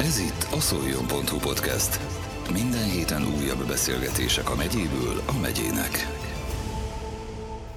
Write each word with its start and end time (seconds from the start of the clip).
Ez 0.00 0.18
itt 0.18 0.46
a 0.52 0.60
szoljon.hu 0.60 1.38
podcast. 1.38 2.00
Minden 2.52 2.90
héten 2.90 3.22
újabb 3.22 3.66
beszélgetések 3.66 4.50
a 4.50 4.54
megyéből 4.54 5.22
a 5.26 5.40
megyének. 5.40 6.06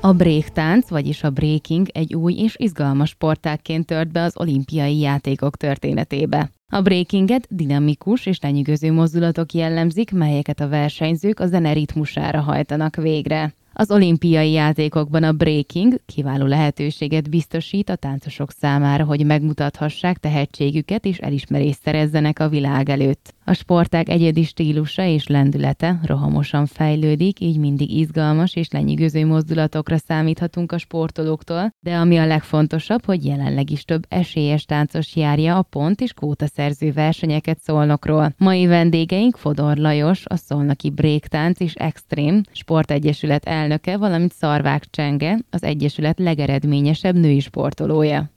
A 0.01 0.13
breaktánc, 0.13 0.89
vagyis 0.89 1.23
a 1.23 1.29
breaking 1.29 1.87
egy 1.93 2.15
új 2.15 2.33
és 2.33 2.55
izgalmas 2.57 3.09
sportágként 3.09 3.85
tört 3.85 4.11
be 4.11 4.23
az 4.23 4.37
olimpiai 4.37 4.99
játékok 4.99 5.57
történetébe. 5.57 6.51
A 6.69 6.81
breakinget 6.81 7.47
dinamikus 7.49 8.25
és 8.25 8.39
lenyűgöző 8.41 8.91
mozdulatok 8.91 9.53
jellemzik, 9.53 10.11
melyeket 10.11 10.59
a 10.59 10.67
versenyzők 10.67 11.39
a 11.39 11.47
zene 11.47 11.73
ritmusára 11.73 12.41
hajtanak 12.41 12.95
végre. 12.95 13.53
Az 13.73 13.91
olimpiai 13.91 14.51
játékokban 14.51 15.23
a 15.23 15.31
breaking 15.31 16.01
kiváló 16.05 16.45
lehetőséget 16.45 17.29
biztosít 17.29 17.89
a 17.89 17.95
táncosok 17.95 18.51
számára, 18.51 19.03
hogy 19.03 19.25
megmutathassák 19.25 20.17
tehetségüket 20.17 21.05
és 21.05 21.17
elismerést 21.17 21.81
szerezzenek 21.81 22.39
a 22.39 22.49
világ 22.49 22.89
előtt. 22.89 23.33
A 23.45 23.53
sportág 23.53 24.09
egyedi 24.09 24.43
stílusa 24.43 25.03
és 25.03 25.27
lendülete 25.27 25.99
rohamosan 26.03 26.65
fejlődik, 26.65 27.39
így 27.39 27.57
mindig 27.57 27.91
izgalmas 27.91 28.55
és 28.55 28.69
lenyűgöző 28.69 29.25
mozdulatokra 29.25 29.97
számíthatunk 29.97 30.71
a 30.71 30.77
sportolóktól, 30.77 31.73
de 31.79 31.95
ami 31.95 32.17
a 32.17 32.25
legfontosabb, 32.25 33.05
hogy 33.05 33.25
jelenleg 33.25 33.69
is 33.69 33.83
több 33.83 34.05
esélyes 34.09 34.65
táncos 34.65 35.15
járja 35.15 35.57
a 35.57 35.61
pont 35.61 36.01
és 36.01 36.13
kóta 36.13 36.47
szerző 36.47 36.91
versenyeket 36.91 37.59
Szolnokról. 37.59 38.33
Mai 38.37 38.65
vendégeink 38.65 39.37
Fodor 39.37 39.77
Lajos, 39.77 40.25
a 40.25 40.35
Szolnoki 40.35 40.89
Breaktánc 40.89 41.59
és 41.59 41.73
Extreme 41.73 42.41
Sportegyesület 42.51 43.45
elnöke, 43.45 43.97
valamint 43.97 44.33
Szarvák 44.33 44.89
Csenge, 44.89 45.39
az 45.49 45.63
Egyesület 45.63 46.19
legeredményesebb 46.19 47.15
női 47.15 47.39
sportolója. 47.39 48.31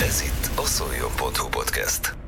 Ez 0.00 0.22
itt 0.22 0.58
a 0.58 0.66
szoljon.hu 0.66 1.48
podcast. 1.48 2.21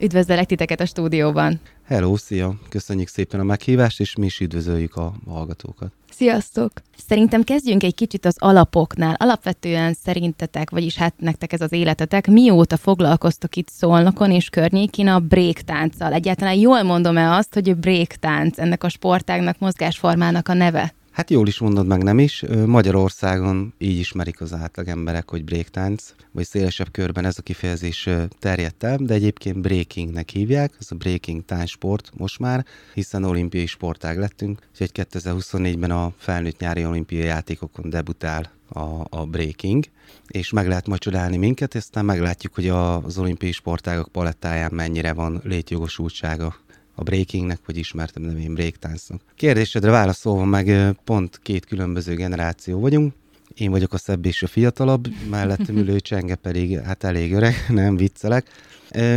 Üdvözlök 0.00 0.44
titeket 0.44 0.80
a 0.80 0.86
stúdióban! 0.86 1.60
Hello, 1.86 2.16
szia! 2.16 2.54
Köszönjük 2.68 3.08
szépen 3.08 3.40
a 3.40 3.42
meghívást, 3.42 4.00
és 4.00 4.16
mi 4.16 4.26
is 4.26 4.40
üdvözöljük 4.40 4.96
a 4.96 5.14
hallgatókat. 5.26 5.92
Sziasztok! 6.10 6.72
Szerintem 7.06 7.42
kezdjünk 7.42 7.82
egy 7.82 7.94
kicsit 7.94 8.26
az 8.26 8.36
alapoknál. 8.38 9.14
Alapvetően 9.18 9.94
szerintetek, 10.04 10.70
vagyis 10.70 10.96
hát 10.96 11.14
nektek 11.16 11.52
ez 11.52 11.60
az 11.60 11.72
életetek, 11.72 12.26
mióta 12.26 12.76
foglalkoztok 12.76 13.56
itt 13.56 13.68
Szolnokon 13.68 14.30
és 14.30 14.48
környékén 14.48 15.08
a 15.08 15.18
breaktánccal? 15.18 16.12
Egyáltalán 16.12 16.54
jól 16.54 16.82
mondom-e 16.82 17.34
azt, 17.34 17.54
hogy 17.54 17.68
a 17.68 17.74
breaktánc 17.74 18.58
ennek 18.58 18.84
a 18.84 18.88
sportágnak, 18.88 19.58
mozgásformának 19.58 20.48
a 20.48 20.54
neve? 20.54 20.92
Hát 21.18 21.30
jól 21.30 21.46
is 21.46 21.58
mondod 21.58 21.86
meg, 21.86 22.02
nem 22.02 22.18
is. 22.18 22.44
Magyarországon 22.66 23.74
így 23.78 23.98
ismerik 23.98 24.40
az 24.40 24.52
átlag 24.52 24.88
emberek, 24.88 25.30
hogy 25.30 25.44
breaktánc, 25.44 26.14
vagy 26.32 26.44
szélesebb 26.44 26.90
körben 26.90 27.24
ez 27.24 27.38
a 27.38 27.42
kifejezés 27.42 28.08
terjedt 28.38 28.82
el, 28.82 28.96
de 28.96 29.14
egyébként 29.14 29.60
breakingnek 29.60 30.28
hívják, 30.28 30.72
ez 30.80 30.86
a 30.90 30.94
breaking 30.94 31.44
táncsport 31.44 32.10
most 32.16 32.38
már, 32.38 32.64
hiszen 32.94 33.24
olimpiai 33.24 33.66
sportág 33.66 34.18
lettünk, 34.18 34.60
úgyhogy 34.70 34.90
2024-ben 34.94 35.90
a 35.90 36.12
felnőtt 36.16 36.58
nyári 36.60 36.84
olimpiai 36.84 37.24
játékokon 37.24 37.90
debutál 37.90 38.50
a, 38.68 39.06
a 39.08 39.26
breaking, 39.26 39.84
és 40.26 40.50
meg 40.50 40.68
lehet 40.68 40.86
majd 40.86 41.00
csodálni 41.00 41.36
minket, 41.36 41.74
aztán 41.74 42.04
meglátjuk, 42.04 42.54
hogy 42.54 42.68
az 42.68 43.18
olimpiai 43.18 43.52
sportágok 43.52 44.08
palettáján 44.08 44.72
mennyire 44.74 45.12
van 45.12 45.40
létjogosultsága 45.44 46.54
a 46.98 47.02
breakingnek, 47.02 47.58
vagy 47.66 47.76
ismertem 47.76 48.22
nevén 48.22 48.54
breaktáncnak. 48.54 49.20
Kérdésedre 49.34 49.90
válaszolva 49.90 50.44
meg 50.44 50.96
pont 51.04 51.40
két 51.42 51.66
különböző 51.66 52.14
generáció 52.14 52.80
vagyunk. 52.80 53.14
Én 53.54 53.70
vagyok 53.70 53.92
a 53.92 53.98
szebb 53.98 54.26
és 54.26 54.42
a 54.42 54.46
fiatalabb, 54.46 55.08
mellettem 55.30 55.76
ülő 55.76 56.00
csenge 56.00 56.34
pedig 56.34 56.78
hát 56.78 57.04
elég 57.04 57.32
öreg, 57.32 57.54
nem 57.68 57.96
viccelek. 57.96 58.46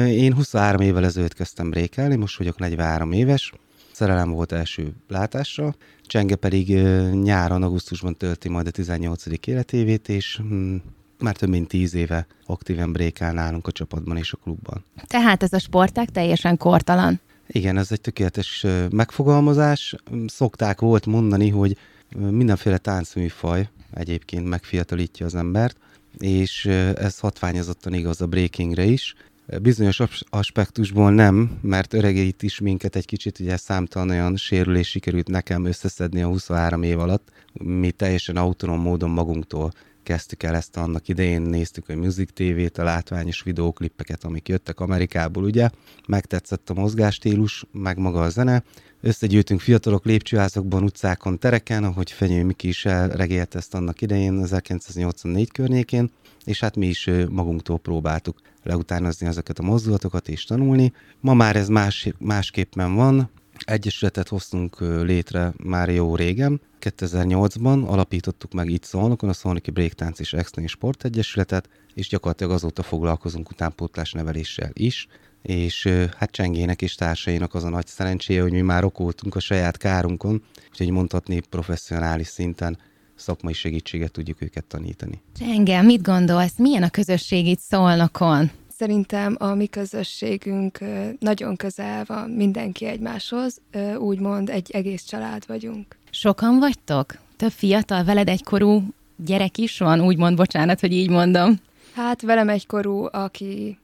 Én 0.08 0.34
23 0.34 0.82
évvel 0.82 1.06
ezelőtt 1.06 1.34
kezdtem 1.34 1.70
brékelni, 1.70 2.16
most 2.16 2.38
vagyok 2.38 2.60
43 2.60 3.12
éves. 3.12 3.54
Szerelem 3.92 4.32
volt 4.32 4.52
első 4.52 4.94
látásra, 5.08 5.76
Csenge 6.12 6.36
pedig 6.36 6.68
nyáron, 7.12 7.64
augusztusban 7.64 8.18
tölti 8.18 8.50
majd 8.50 8.68
a 8.68 8.72
18. 8.72 9.24
életévét, 9.48 10.10
és 10.10 10.36
hm, 10.36 10.76
már 11.20 11.36
több 11.36 11.50
mint 11.50 11.68
tíz 11.68 11.94
éve 11.94 12.28
aktíven 12.46 12.92
brékál 12.92 13.34
nálunk 13.34 13.68
a 13.68 13.72
csapatban 13.72 14.18
és 14.18 14.34
a 14.34 14.38
klubban. 14.44 14.84
Tehát 15.08 15.44
ez 15.44 15.54
a 15.54 15.60
sportág 15.60 16.10
teljesen 16.10 16.58
kortalan. 16.58 17.20
Igen, 17.54 17.78
ez 17.78 17.92
egy 17.92 18.02
tökéletes 18.02 18.66
megfogalmazás. 18.90 19.96
Szokták 20.28 20.80
volt 20.80 21.06
mondani, 21.06 21.50
hogy 21.50 21.78
mindenféle 22.16 22.78
táncműfaj 22.78 23.70
egyébként 23.94 24.48
megfiatalítja 24.48 25.26
az 25.26 25.36
embert, 25.36 25.78
és 26.18 26.66
ez 26.96 27.20
hatványozottan 27.20 27.94
igaz 27.94 28.22
a 28.22 28.28
breakingre 28.28 28.84
is. 28.84 29.16
Bizonyos 29.62 30.02
aspektusból 30.30 31.12
nem, 31.12 31.60
mert 31.62 31.94
öregeit 31.94 32.44
is 32.44 32.60
minket 32.60 32.96
egy 32.96 33.06
kicsit, 33.06 33.40
ugye 33.40 33.58
számtalan 33.58 34.10
olyan 34.10 34.36
sérülés 34.36 34.90
sikerült 34.90 35.28
nekem 35.28 35.66
összeszedni 35.66 36.22
a 36.22 36.28
23 36.28 36.84
év 36.84 37.00
alatt, 37.00 37.30
mi 37.54 37.92
teljesen 37.92 38.38
autonóm 38.38 38.82
módon 38.82 39.10
magunktól 39.10 39.72
kezdtük 40.12 40.44
el 40.44 40.56
ezt 40.56 40.78
annak 40.78 41.08
idején, 41.08 41.42
néztük 41.42 41.90
a 41.90 41.96
Music 41.96 42.30
TV-t, 42.34 42.78
a 42.78 42.84
látványos 42.84 43.44
videóklippeket, 43.44 44.24
amik 44.24 44.48
jöttek 44.48 44.80
Amerikából, 44.80 45.44
ugye, 45.44 45.70
megtetszett 46.08 46.70
a 46.70 46.74
mozgástílus, 46.74 47.66
meg 47.72 47.98
maga 47.98 48.22
a 48.22 48.30
zene, 48.30 48.64
összegyűjtünk 49.02 49.60
fiatalok 49.60 50.06
lépcsőházakban, 50.06 50.84
utcákon, 50.84 51.40
tereken, 51.40 51.84
ahogy 51.84 52.12
Fenyő 52.12 52.44
Miki 52.44 52.68
is 52.68 52.86
elregélt 52.86 53.56
ezt 53.56 53.74
annak 53.74 54.02
idején, 54.02 54.44
1984 54.44 55.52
környékén, 55.52 56.12
és 56.44 56.60
hát 56.60 56.76
mi 56.76 56.88
is 56.88 57.10
magunktól 57.30 57.80
próbáltuk 57.80 58.38
leutánozni 58.64 59.28
ezeket 59.28 59.60
a 59.60 59.64
mozdulatokat 59.64 60.30
és 60.30 60.44
tanulni. 60.44 60.94
Ma 61.20 61.34
már 61.34 61.56
ez 61.56 61.68
más, 61.68 62.10
másképpen 62.20 62.96
van, 62.96 63.30
Egyesületet 63.66 64.28
hoztunk 64.28 64.80
létre 64.80 65.54
már 65.64 65.90
jó 65.90 66.16
régen, 66.16 66.62
2008-ban 66.82 67.86
alapítottuk 67.88 68.54
meg 68.54 68.70
itt 68.70 68.84
Szolnokon 68.84 69.30
a 69.30 69.34
Szolnoki 69.34 69.72
Breaktánc 69.72 70.20
és 70.20 70.34
Extreme 70.34 70.68
Sport 70.68 71.06
Egyesületet, 71.06 71.70
és 71.94 72.08
gyakorlatilag 72.08 72.52
azóta 72.52 72.84
foglalkozunk 72.84 73.50
utánpótlás 73.50 74.12
neveléssel 74.12 74.70
is, 74.74 75.08
és 75.42 75.88
hát 76.18 76.32
Csengének 76.32 76.82
és 76.82 76.96
társainak 76.96 77.54
az 77.54 77.64
a 77.64 77.70
nagy 77.70 77.88
szerencséje, 77.88 78.42
hogy 78.42 78.52
mi 78.52 78.62
már 78.62 78.84
okoltunk 78.84 79.36
a 79.36 79.40
saját 79.40 79.78
kárunkon, 79.78 80.44
úgyhogy 80.70 80.90
mondhatni 80.90 81.40
professzionális 81.50 82.28
szinten 82.28 82.78
szakmai 83.16 83.54
segítséget 83.54 84.12
tudjuk 84.12 84.42
őket 84.42 84.66
tanítani. 84.66 85.22
Csenge, 85.40 85.82
mit 85.82 86.02
gondolsz, 86.02 86.58
milyen 86.58 86.84
a 86.84 86.90
közösség 86.90 87.48
itt 87.48 87.60
Szolnokon? 87.60 88.52
Szerintem 88.78 89.36
a 89.40 89.54
mi 89.54 89.68
közösségünk 89.68 90.80
nagyon 91.20 91.56
közel 91.56 92.04
van 92.08 92.30
mindenki 92.30 92.86
egymáshoz, 92.86 93.62
úgymond 93.98 94.50
egy 94.50 94.72
egész 94.72 95.04
család 95.04 95.48
vagyunk. 95.48 96.00
Sokan 96.14 96.60
vagytok? 96.60 97.18
Több 97.38 97.52
fiatal, 97.52 98.04
veled 98.04 98.28
egykorú 98.28 98.84
gyerek 99.16 99.58
is 99.58 99.78
van, 99.78 100.02
úgymond, 100.02 100.36
bocsánat, 100.36 100.80
hogy 100.80 100.94
így 100.94 101.10
mondom. 101.10 101.60
Hát 101.96 102.22
velem 102.22 102.50
egykorú, 102.50 103.08
aki 103.12 103.78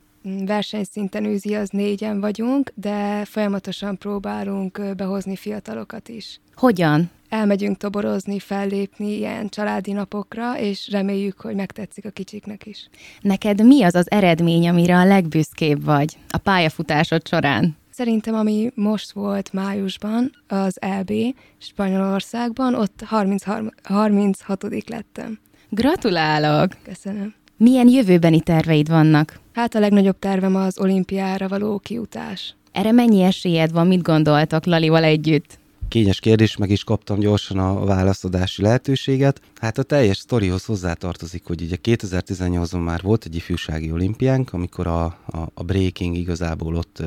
versenyszinten 0.46 1.26
űzi, 1.26 1.56
az 1.56 1.70
négyen 1.70 2.20
vagyunk, 2.20 2.72
de 2.76 3.26
folyamatosan 3.26 3.98
próbálunk 3.98 4.96
behozni 4.96 5.36
fiatalokat 5.36 6.10
is. 6.10 6.40
Hogyan? 6.56 7.10
elmegyünk 7.30 7.78
toborozni, 7.78 8.40
fellépni 8.40 9.18
ilyen 9.18 9.50
családi 9.50 9.92
napokra, 9.92 10.60
és 10.60 10.90
reméljük, 10.92 11.42
hogy 11.42 11.56
megtetszik 11.56 12.06
a 12.06 12.10
kicsiknek 12.10 12.66
is. 12.66 12.90
Neked 13.22 13.66
mi 13.66 13.84
az 13.84 13.96
az 13.96 14.12
eredmény, 14.12 14.68
amire 14.68 14.98
a 14.98 15.06
legbüszkébb 15.06 15.84
vagy 15.84 16.18
a 16.30 16.38
pályafutásod 16.38 17.28
során? 17.28 17.78
Szerintem, 17.98 18.36
ami 18.36 18.72
most 18.76 19.12
volt 19.12 19.54
májusban, 19.54 20.32
az 20.48 20.82
EB 20.82 21.12
Spanyolországban, 21.58 22.76
ott 22.76 23.02
33, 23.06 23.70
36 23.84 24.64
lettem. 24.88 25.40
Gratulálok! 25.70 26.72
Köszönöm. 26.84 27.34
Milyen 27.58 27.88
jövőbeni 27.88 28.42
terveid 28.42 28.90
vannak? 28.90 29.40
Hát 29.54 29.76
a 29.76 29.80
legnagyobb 29.80 30.20
tervem 30.20 30.56
az 30.56 30.80
olimpiára 30.80 31.48
való 31.48 31.80
kiutás. 31.80 32.56
Erre 32.72 32.92
mennyi 32.92 33.22
esélyed 33.22 33.72
van, 33.72 33.88
mit 33.88 34.02
gondoltak 34.02 34.66
Lalival 34.66 35.04
együtt? 35.04 35.60
Kényes 35.88 36.20
kérdés, 36.20 36.58
meg 36.58 36.70
is 36.70 36.84
kaptam 36.84 37.20
gyorsan 37.20 37.58
a 37.58 37.86
válaszadási 37.86 38.62
lehetőséget. 38.62 39.42
Hát 39.56 39.78
a 39.78 39.84
teljes 39.84 40.18
sztorihoz 40.18 40.66
hozzátartozik, 40.66 41.46
hogy 41.46 41.62
ugye 41.62 41.76
2018-ban 41.84 42.84
már 42.84 43.02
volt 43.02 43.26
egy 43.26 43.36
ifjúsági 43.36 43.92
olimpiánk, 43.92 44.54
amikor 44.54 44.88
a, 44.88 45.04
a, 45.06 45.50
a 45.54 45.64
breaking 45.64 46.16
igazából 46.16 46.76
ott 46.76 47.04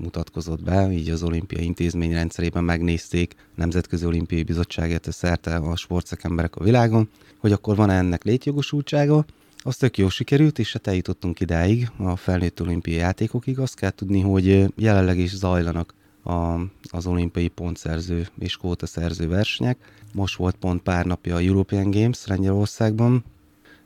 mutatkozott 0.00 0.62
be, 0.62 0.92
így 0.92 1.10
az 1.10 1.22
olimpiai 1.22 1.64
intézmény 1.64 2.12
rendszerében 2.12 2.64
megnézték 2.64 3.34
Nemzetközi 3.54 4.06
Olimpiai 4.06 4.42
Bizottságát 4.42 5.12
szerte 5.12 5.56
a 5.56 5.76
sportszakemberek 5.76 6.56
a 6.56 6.64
világon, 6.64 7.08
hogy 7.38 7.52
akkor 7.52 7.76
van 7.76 7.90
-e 7.90 7.96
ennek 7.96 8.24
létjogosultsága, 8.24 9.24
az 9.58 9.76
tök 9.76 9.98
jó 9.98 10.08
sikerült, 10.08 10.58
és 10.58 10.72
hát 10.72 10.86
eljutottunk 10.86 11.40
idáig, 11.40 11.90
a 11.98 12.16
felnőtt 12.16 12.60
olimpiai 12.60 12.96
játékokig. 12.96 13.58
Azt 13.58 13.74
kell 13.74 13.90
tudni, 13.90 14.20
hogy 14.20 14.72
jelenleg 14.76 15.18
is 15.18 15.36
zajlanak 15.36 15.94
a, 16.26 16.60
az 16.82 17.06
olimpiai 17.06 17.48
pontszerző 17.48 18.28
és 18.38 18.56
kóta 18.56 18.86
szerző 18.86 19.28
versenyek. 19.28 19.78
Most 20.12 20.36
volt 20.36 20.56
pont 20.56 20.82
pár 20.82 21.04
napja 21.04 21.34
a 21.34 21.40
European 21.40 21.90
Games 21.90 22.26
Lengyelországban, 22.26 23.24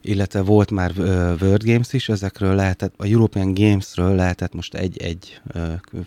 illetve 0.02 0.40
volt 0.42 0.70
már 0.70 0.92
World 1.40 1.64
Games 1.64 1.92
is, 1.92 2.08
ezekről 2.08 2.54
lehetett, 2.54 2.94
a 2.96 3.06
European 3.06 3.54
Games-ről 3.54 4.14
lehetett 4.14 4.54
most 4.54 4.74
egy-egy 4.74 5.40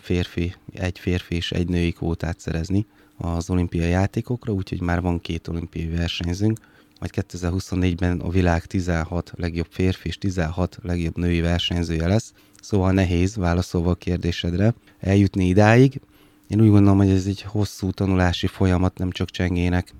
férfi, 0.00 0.54
egy 0.72 0.98
férfi 0.98 1.34
és 1.34 1.52
egy 1.52 1.68
női 1.68 1.92
kvótát 1.92 2.40
szerezni 2.40 2.86
az 3.16 3.50
olimpiai 3.50 3.88
játékokra, 3.88 4.52
úgyhogy 4.52 4.80
már 4.80 5.00
van 5.00 5.20
két 5.20 5.48
olimpiai 5.48 5.86
versenyzőnk, 5.88 6.58
majd 7.00 7.26
2024-ben 7.30 8.20
a 8.20 8.28
világ 8.28 8.64
16 8.64 9.32
legjobb 9.36 9.66
férfi 9.70 10.08
és 10.08 10.18
16 10.18 10.78
legjobb 10.82 11.16
női 11.16 11.40
versenyzője 11.40 12.06
lesz, 12.06 12.32
szóval 12.60 12.92
nehéz 12.92 13.36
válaszolva 13.36 13.90
a 13.90 13.94
kérdésedre 13.94 14.74
eljutni 15.00 15.46
idáig. 15.46 16.00
Én 16.48 16.60
úgy 16.60 16.68
gondolom, 16.68 16.98
hogy 16.98 17.10
ez 17.10 17.26
egy 17.26 17.42
hosszú 17.42 17.90
tanulási 17.90 18.46
folyamat, 18.46 18.98
nem 18.98 19.10
csak 19.10 19.30
csengének, 19.30 19.94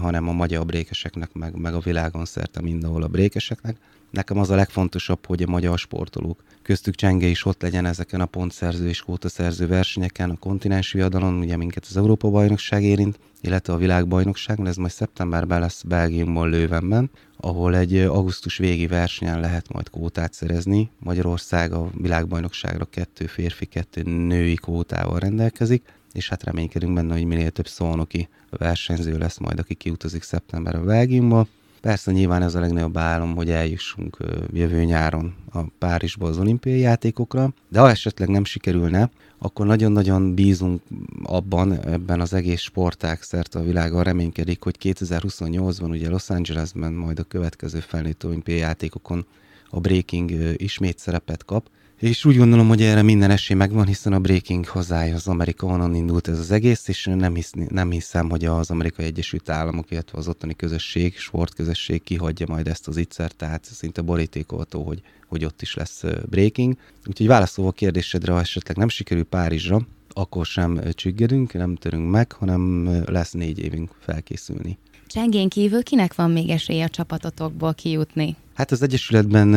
hanem 0.00 0.28
a 0.28 0.32
magyar 0.32 0.66
brékeseknek, 0.66 1.32
meg, 1.32 1.56
meg 1.56 1.74
a 1.74 1.80
világon 1.80 2.24
szerte 2.24 2.60
mindenhol 2.60 3.02
a 3.02 3.08
brékeseknek. 3.08 3.76
Nekem 4.10 4.38
az 4.38 4.50
a 4.50 4.54
legfontosabb, 4.54 5.26
hogy 5.26 5.42
a 5.42 5.50
magyar 5.50 5.78
sportolók, 5.78 6.42
köztük 6.62 6.94
Csenge 6.94 7.26
is 7.26 7.44
ott 7.44 7.62
legyen 7.62 7.84
ezeken 7.84 8.20
a 8.20 8.26
pontszerző 8.26 8.88
és 8.88 9.00
kótaszerző 9.00 9.66
versenyeken, 9.66 10.30
a 10.30 10.36
kontinens 10.36 10.92
viadalon, 10.92 11.38
ugye 11.38 11.56
minket 11.56 11.86
az 11.88 11.96
Európa 11.96 12.30
bajnokság 12.30 12.82
érint, 12.82 13.18
illetve 13.40 13.72
a 13.72 13.76
világbajnokság, 13.76 14.66
ez 14.66 14.76
majd 14.76 14.92
szeptemberben 14.92 15.60
lesz 15.60 15.82
Belgiumban, 15.82 16.48
Lővenben, 16.48 17.10
ahol 17.36 17.76
egy 17.76 17.96
augusztus 17.96 18.56
végi 18.56 18.86
versenyen 18.86 19.40
lehet 19.40 19.72
majd 19.72 19.90
kótát 19.90 20.32
szerezni. 20.32 20.90
Magyarország 20.98 21.72
a 21.72 21.90
világbajnokságra 21.94 22.84
kettő 22.84 23.26
férfi, 23.26 23.66
kettő 23.66 24.02
női 24.02 24.54
kótával 24.54 25.18
rendelkezik, 25.18 25.82
és 26.12 26.28
hát 26.28 26.44
reménykedünk 26.44 26.94
benne, 26.94 27.12
hogy 27.12 27.24
minél 27.24 27.50
több 27.50 27.68
szolnoki 27.68 28.28
versenyző 28.50 29.18
lesz 29.18 29.38
majd, 29.38 29.58
aki 29.58 29.74
kiutazik 29.74 30.22
szeptemberben 30.22 30.86
Belgiumba. 30.86 31.46
Persze 31.80 32.12
nyilván 32.12 32.42
ez 32.42 32.54
a 32.54 32.60
legnagyobb 32.60 32.96
álom, 32.96 33.34
hogy 33.34 33.50
eljussunk 33.50 34.16
jövő 34.52 34.84
nyáron 34.84 35.34
a 35.52 35.60
Párizsba 35.78 36.26
az 36.28 36.38
olimpiai 36.38 36.78
játékokra, 36.78 37.52
de 37.68 37.80
ha 37.80 37.90
esetleg 37.90 38.28
nem 38.28 38.44
sikerülne, 38.44 39.10
akkor 39.38 39.66
nagyon-nagyon 39.66 40.34
bízunk 40.34 40.82
abban, 41.22 41.84
ebben 41.84 42.20
az 42.20 42.32
egész 42.32 42.60
sportág 42.60 43.22
szerte 43.22 43.58
a 43.58 43.62
világon. 43.62 44.02
Reménykedik, 44.02 44.62
hogy 44.62 44.76
2028-ban 44.82 45.90
ugye 45.90 46.08
Los 46.08 46.30
Angelesben 46.30 46.92
majd 46.92 47.18
a 47.18 47.22
következő 47.22 47.80
felnőtt 47.80 48.26
olimpiai 48.26 48.58
játékokon 48.58 49.26
a 49.70 49.80
breaking 49.80 50.30
ismét 50.56 50.98
szerepet 50.98 51.44
kap, 51.44 51.68
és 51.98 52.24
úgy 52.24 52.36
gondolom, 52.36 52.68
hogy 52.68 52.82
erre 52.82 53.02
minden 53.02 53.30
esély 53.30 53.56
megvan, 53.56 53.86
hiszen 53.86 54.12
a 54.12 54.18
Breaking 54.18 54.66
hazája 54.66 55.14
az 55.14 55.28
Amerika, 55.28 55.66
onnan 55.66 55.94
indult 55.94 56.28
ez 56.28 56.38
az 56.38 56.50
egész, 56.50 56.88
és 56.88 57.04
nem, 57.04 57.34
hisz, 57.34 57.52
nem 57.68 57.90
hiszem, 57.90 58.30
hogy 58.30 58.44
az 58.44 58.70
Amerikai 58.70 59.04
Egyesült 59.04 59.48
Államok, 59.48 59.90
illetve 59.90 60.18
az 60.18 60.28
ottani 60.28 60.56
közösség, 60.56 61.16
sportközösség 61.18 62.02
kihagyja 62.02 62.46
majd 62.48 62.68
ezt 62.68 62.88
az 62.88 62.96
ittszert, 62.96 63.36
tehát 63.36 63.64
szinte 63.64 64.00
borítékolható, 64.02 64.82
hogy, 64.82 65.02
hogy 65.26 65.44
ott 65.44 65.62
is 65.62 65.74
lesz 65.74 66.04
Breaking. 66.28 66.76
Úgyhogy 67.06 67.26
válaszolva 67.26 67.70
a 67.70 67.74
kérdésedre, 67.74 68.32
ha 68.32 68.40
esetleg 68.40 68.76
nem 68.76 68.88
sikerül 68.88 69.24
Párizsra, 69.24 69.86
akkor 70.08 70.46
sem 70.46 70.80
csüggedünk, 70.92 71.52
nem 71.52 71.74
törünk 71.74 72.10
meg, 72.10 72.32
hanem 72.32 72.90
lesz 73.06 73.32
négy 73.32 73.58
évünk 73.58 73.90
felkészülni. 74.00 74.78
Csengén 75.08 75.48
kívül 75.48 75.82
kinek 75.82 76.14
van 76.14 76.30
még 76.30 76.48
esélye 76.48 76.84
a 76.84 76.88
csapatotokból 76.88 77.74
kijutni? 77.74 78.36
Hát 78.54 78.70
az 78.70 78.82
Egyesületben 78.82 79.48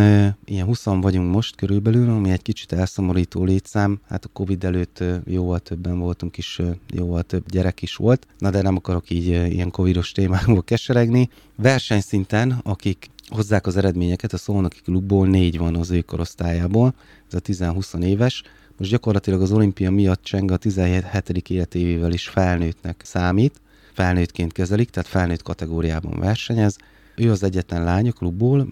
ilyen 0.46 0.66
20 0.66 0.84
vagyunk 0.84 1.32
most 1.32 1.56
körülbelül, 1.56 2.10
ami 2.10 2.32
egy 2.32 2.42
kicsit 2.42 2.72
elszomorító 2.72 3.44
létszám. 3.44 4.00
Hát 4.10 4.26
a 4.26 4.30
Covid 4.34 4.64
előtt 4.64 5.00
e, 5.00 5.22
jóval 5.26 5.60
többen 5.60 6.00
voltunk 6.00 6.38
is, 6.38 6.60
e, 6.60 6.78
jóval 6.94 7.24
több 7.24 7.44
gyerek 7.50 7.82
is 7.82 7.96
volt. 7.96 8.28
Na 8.38 8.50
de 8.50 8.62
nem 8.62 8.76
akarok 8.76 9.10
így 9.10 9.28
ilyen 9.28 9.72
covidos 9.72 10.12
témákból 10.12 10.64
keseregni. 10.64 11.30
Versenyszinten, 11.56 12.60
akik 12.64 13.10
hozzák 13.28 13.68
az 13.68 13.78
eredményeket, 13.78 14.34
a 14.34 14.38
Szolnoki 14.38 14.80
klubból 14.84 15.28
négy 15.28 15.58
van 15.58 15.76
az 15.76 15.92
ő 15.92 16.02
korosztályából, 16.02 16.94
ez 17.28 17.34
a 17.34 17.42
10-20 17.42 18.04
éves. 18.04 18.44
Most 18.78 18.92
gyakorlatilag 18.92 19.42
az 19.42 19.52
olimpia 19.52 19.92
miatt 19.92 20.24
Cseng 20.24 20.52
a 20.52 20.58
17. 20.58 21.50
életévével 21.50 22.12
is 22.12 22.28
felnőttnek 22.28 23.02
számít, 23.04 23.62
felnőttként 23.94 24.52
kezelik, 24.52 24.90
tehát 24.90 25.10
felnőtt 25.10 25.42
kategóriában 25.42 26.20
versenyez. 26.20 26.78
Ő 27.16 27.32
az 27.32 27.44
egyetlen 27.44 27.84
lány 27.84 28.08
a 28.08 28.12
klubból, 28.12 28.68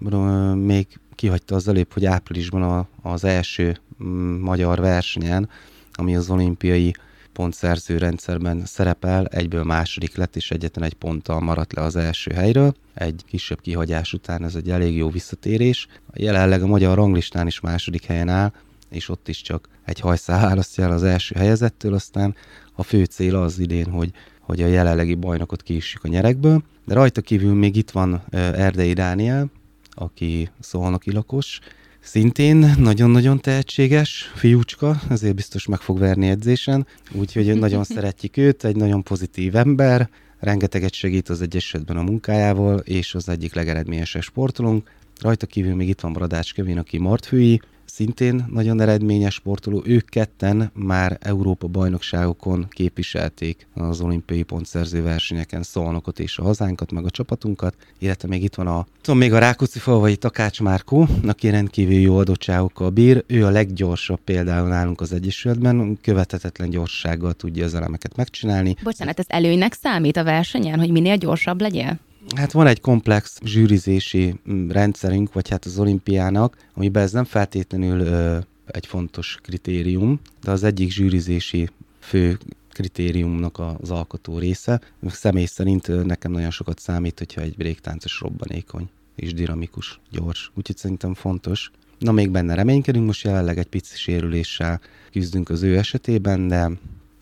még 0.56 0.88
kihagyta 1.16 1.56
az 1.56 1.68
előbb, 1.68 1.94
hogy 1.94 2.06
áprilisban 2.06 2.64
a, 2.64 2.88
az 3.02 3.24
első 3.24 3.78
mm, 4.04 4.40
magyar 4.40 4.80
versenyen, 4.80 5.50
ami 5.94 6.16
az 6.16 6.30
olimpiai 6.30 6.94
pontszerző 7.34 7.98
rendszerben 7.98 8.66
szerepel, 8.66 9.26
egyből 9.26 9.64
második 9.64 10.16
lett, 10.16 10.36
és 10.36 10.52
egyetlen 10.52 10.86
egy 10.86 10.94
ponttal 10.94 11.40
maradt 11.40 11.74
le 11.74 11.82
az 11.82 11.96
első 11.96 12.32
helyről. 12.32 12.76
Egy 12.94 13.24
kisebb 13.28 13.62
kihagyás 13.62 14.14
után 14.14 14.44
ez 14.44 14.56
egy 14.56 14.70
elég 14.70 14.96
jó 14.96 15.10
visszatérés. 15.10 15.88
Jelenleg 16.14 16.62
a 16.62 16.68
magyar 16.68 16.96
ranglistán 16.96 17.48
is 17.48 17.60
második 17.60 18.06
helyen 18.06 18.30
áll, 18.30 18.52
és 18.90 19.10
ott 19.10 19.28
is 19.28 19.42
csak 19.42 19.70
egy 19.86 20.00
hajszál 20.00 20.42
választja 20.42 20.84
el 20.84 20.92
az 20.92 21.04
első 21.04 21.36
helyezettől, 21.38 21.94
aztán 21.94 22.36
a 22.76 22.84
fő 22.84 23.04
cél 23.04 23.36
az 23.36 23.60
idén, 23.60 23.90
hogy 23.90 24.12
hogy 24.50 24.62
a 24.62 24.68
jelenlegi 24.68 25.16
bajnokot 25.16 25.62
kiissük 25.62 26.04
a 26.04 26.08
nyerekből, 26.08 26.64
de 26.86 26.94
rajta 26.94 27.22
kívül 27.22 27.54
még 27.54 27.76
itt 27.76 27.92
van 27.92 28.22
Erdei 28.32 28.94
Dániel, 28.94 29.52
aki 29.90 30.50
szolnoki 30.60 31.12
lakos, 31.12 31.60
Szintén 32.00 32.74
nagyon-nagyon 32.78 33.40
tehetséges 33.40 34.32
fiúcska, 34.36 35.02
ezért 35.10 35.36
biztos 35.36 35.66
meg 35.66 35.80
fog 35.80 36.00
verni 36.00 36.30
edzésen, 36.30 36.88
úgyhogy 37.12 37.56
nagyon 37.60 37.84
szeretjük 37.84 38.38
őt, 38.38 38.64
egy 38.64 38.76
nagyon 38.76 39.04
pozitív 39.04 39.56
ember, 39.56 40.10
rengeteget 40.40 40.94
segít 40.94 41.30
az 41.30 41.42
Egyesületben 41.42 41.98
a 41.98 42.02
munkájával, 42.02 42.80
és 42.80 43.16
az 43.16 43.30
egyik 43.30 43.54
legeredményesebb 43.54 44.22
sportolónk. 44.22 44.90
Rajta 45.22 45.46
kívül 45.46 45.76
még 45.76 45.90
itt 45.90 46.02
van 46.02 46.14
Bradács 46.14 46.54
Kevin, 46.54 46.78
aki 46.78 46.98
martfői, 46.98 47.62
szintén 47.90 48.46
nagyon 48.52 48.82
eredményes 48.82 49.34
sportoló. 49.34 49.82
Ők 49.86 50.10
ketten 50.10 50.72
már 50.74 51.18
Európa 51.22 51.68
bajnokságokon 51.68 52.68
képviselték 52.70 53.68
az 53.74 54.02
olimpiai 54.02 54.44
pontszerző 54.44 55.02
versenyeken 55.04 55.64
Szolnokot 55.64 56.20
és 56.20 56.38
a 56.38 56.44
hazánkat, 56.44 56.92
meg 56.92 57.06
a 57.06 57.10
csapatunkat, 57.10 57.76
illetve 57.98 58.28
még 58.28 58.44
itt 58.44 58.56
van 58.56 58.68
a, 58.68 58.88
tudom, 59.02 59.20
még 59.20 59.34
a 59.34 59.38
Rákóczi 59.38 59.80
falvai 59.80 60.16
Takács 60.16 60.62
Márkó, 60.62 61.08
aki 61.28 61.50
rendkívül 61.50 62.00
jó 62.00 62.18
adottságokkal 62.18 62.90
bír. 62.90 63.24
Ő 63.28 63.46
a 63.46 63.50
leggyorsabb 63.50 64.20
például 64.24 64.68
nálunk 64.68 65.02
az 65.02 65.14
Egyesületben, 65.14 65.98
követhetetlen 66.02 66.70
gyorsággal 66.70 67.34
tudja 67.34 67.66
az 67.66 67.76
elemeket 67.76 68.16
megcsinálni. 68.16 68.76
Bocsánat, 68.84 69.20
ez 69.20 69.26
előnynek 69.28 69.74
számít 69.74 70.18
a 70.18 70.24
versenyen, 70.24 70.80
hogy 70.80 70.92
minél 70.92 71.18
gyorsabb 71.18 71.62
legyen? 71.62 72.00
Hát 72.36 72.52
van 72.52 72.68
egy 72.68 72.82
komplex 72.82 73.40
zsűrizési 73.44 74.40
mm, 74.52 74.70
rendszerünk, 74.70 75.34
vagy 75.34 75.50
hát 75.50 75.66
az 75.66 75.80
olimpiának, 75.80 76.58
amiben 76.74 77.04
ez 77.04 77.12
nem 77.12 77.24
feltétlenül 77.24 78.00
ö, 78.00 78.38
egy 78.66 78.86
fontos 78.86 79.38
kritérium, 79.42 80.20
de 80.44 80.52
az 80.52 80.64
egyik 80.64 80.92
zsűrizési 80.92 81.70
fő 82.00 82.38
kritériumnak 82.72 83.60
az 83.80 83.92
alkotó 83.92 84.38
része. 84.38 84.82
Személy 85.08 85.46
szerint 85.46 86.06
nekem 86.06 86.32
nagyon 86.32 86.52
sokat 86.52 86.80
számít, 86.80 87.18
hogyha 87.18 87.42
egy 87.42 87.56
bréktáncos 87.56 88.20
robbanékony 88.20 88.90
és 89.16 89.34
dinamikus, 89.34 90.00
gyors. 90.12 90.52
Úgyhogy 90.56 90.78
szerintem 90.78 91.14
fontos. 91.14 91.72
Na, 91.98 92.12
még 92.12 92.30
benne 92.30 92.54
reménykedünk, 92.54 93.06
most 93.06 93.24
jelenleg 93.24 93.58
egy 93.58 93.68
pici 93.68 93.98
sérüléssel 93.98 94.82
küzdünk 95.12 95.50
az 95.50 95.62
ő 95.62 95.78
esetében, 95.78 96.48
de 96.48 96.72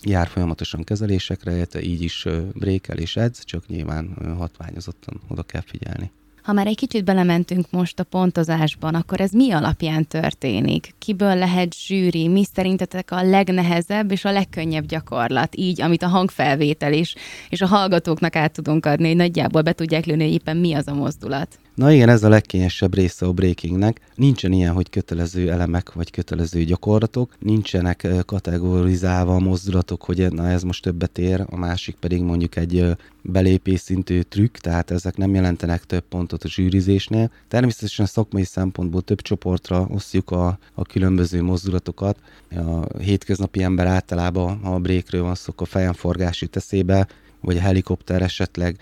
jár 0.03 0.27
folyamatosan 0.27 0.83
kezelésekre, 0.83 1.55
illetve 1.55 1.81
így 1.81 2.01
is 2.01 2.25
brékel 2.53 2.97
és 2.97 3.15
edz, 3.15 3.43
csak 3.43 3.67
nyilván 3.67 4.35
hatványozottan 4.37 5.21
oda 5.27 5.43
kell 5.43 5.63
figyelni. 5.65 6.11
Ha 6.47 6.53
már 6.53 6.67
egy 6.67 6.75
kicsit 6.75 7.03
belementünk 7.03 7.65
most 7.69 7.99
a 7.99 8.03
pontozásban, 8.03 8.95
akkor 8.95 9.21
ez 9.21 9.31
mi 9.31 9.51
alapján 9.51 10.07
történik? 10.07 10.93
Kiből 10.97 11.35
lehet 11.35 11.75
zsűri? 11.85 12.27
Mi 12.27 12.43
szerintetek 12.53 13.11
a 13.11 13.23
legnehezebb 13.23 14.11
és 14.11 14.25
a 14.25 14.31
legkönnyebb 14.31 14.85
gyakorlat? 14.85 15.55
Így, 15.55 15.81
amit 15.81 16.03
a 16.03 16.07
hangfelvétel 16.07 16.93
is, 16.93 17.15
és 17.49 17.61
a 17.61 17.67
hallgatóknak 17.67 18.35
át 18.35 18.51
tudunk 18.51 18.85
adni, 18.85 19.07
hogy 19.07 19.15
nagyjából 19.15 19.61
be 19.61 19.73
tudják 19.73 20.05
lőni, 20.05 20.23
hogy 20.23 20.33
éppen 20.33 20.57
mi 20.57 20.73
az 20.73 20.87
a 20.87 20.93
mozdulat. 20.93 21.59
Na 21.77 21.91
igen, 21.91 22.09
ez 22.09 22.23
a 22.23 22.29
legkényesebb 22.29 22.93
része 22.93 23.25
a 23.25 23.31
breakingnek. 23.31 24.01
Nincsen 24.15 24.51
ilyen, 24.51 24.73
hogy 24.73 24.89
kötelező 24.89 25.51
elemek 25.51 25.93
vagy 25.93 26.11
kötelező 26.11 26.63
gyakorlatok, 26.63 27.33
nincsenek 27.39 28.07
kategorizálva 28.25 29.35
a 29.35 29.39
mozdulatok, 29.39 30.03
hogy 30.03 30.31
na 30.31 30.47
ez 30.49 30.63
most 30.63 30.83
többet 30.83 31.17
ér, 31.17 31.45
a 31.49 31.57
másik 31.57 31.95
pedig 31.95 32.21
mondjuk 32.21 32.55
egy 32.55 32.85
belépés 33.21 33.79
szintű 33.79 34.21
trükk, 34.21 34.57
tehát 34.57 34.91
ezek 34.91 35.17
nem 35.17 35.33
jelentenek 35.33 35.83
több 35.83 36.03
pontot 36.09 36.43
a 36.43 36.47
zsűrizésnél. 36.47 37.31
Természetesen 37.47 38.05
a 38.05 38.07
szakmai 38.07 38.43
szempontból 38.43 39.01
több 39.01 39.21
csoportra 39.21 39.87
osztjuk 39.89 40.31
a, 40.31 40.59
a 40.73 40.81
különböző 40.81 41.43
mozdulatokat. 41.43 42.17
A 42.49 42.97
hétköznapi 42.99 43.63
ember 43.63 43.87
általában, 43.87 44.59
ha 44.63 44.73
a 44.73 44.79
breakről 44.79 45.23
van 45.23 45.35
szó, 45.35 45.53
a 45.55 45.65
fejenforgási 45.65 46.47
teszébe, 46.47 47.07
vagy 47.41 47.57
a 47.57 47.61
helikopter 47.61 48.21
esetleg 48.21 48.77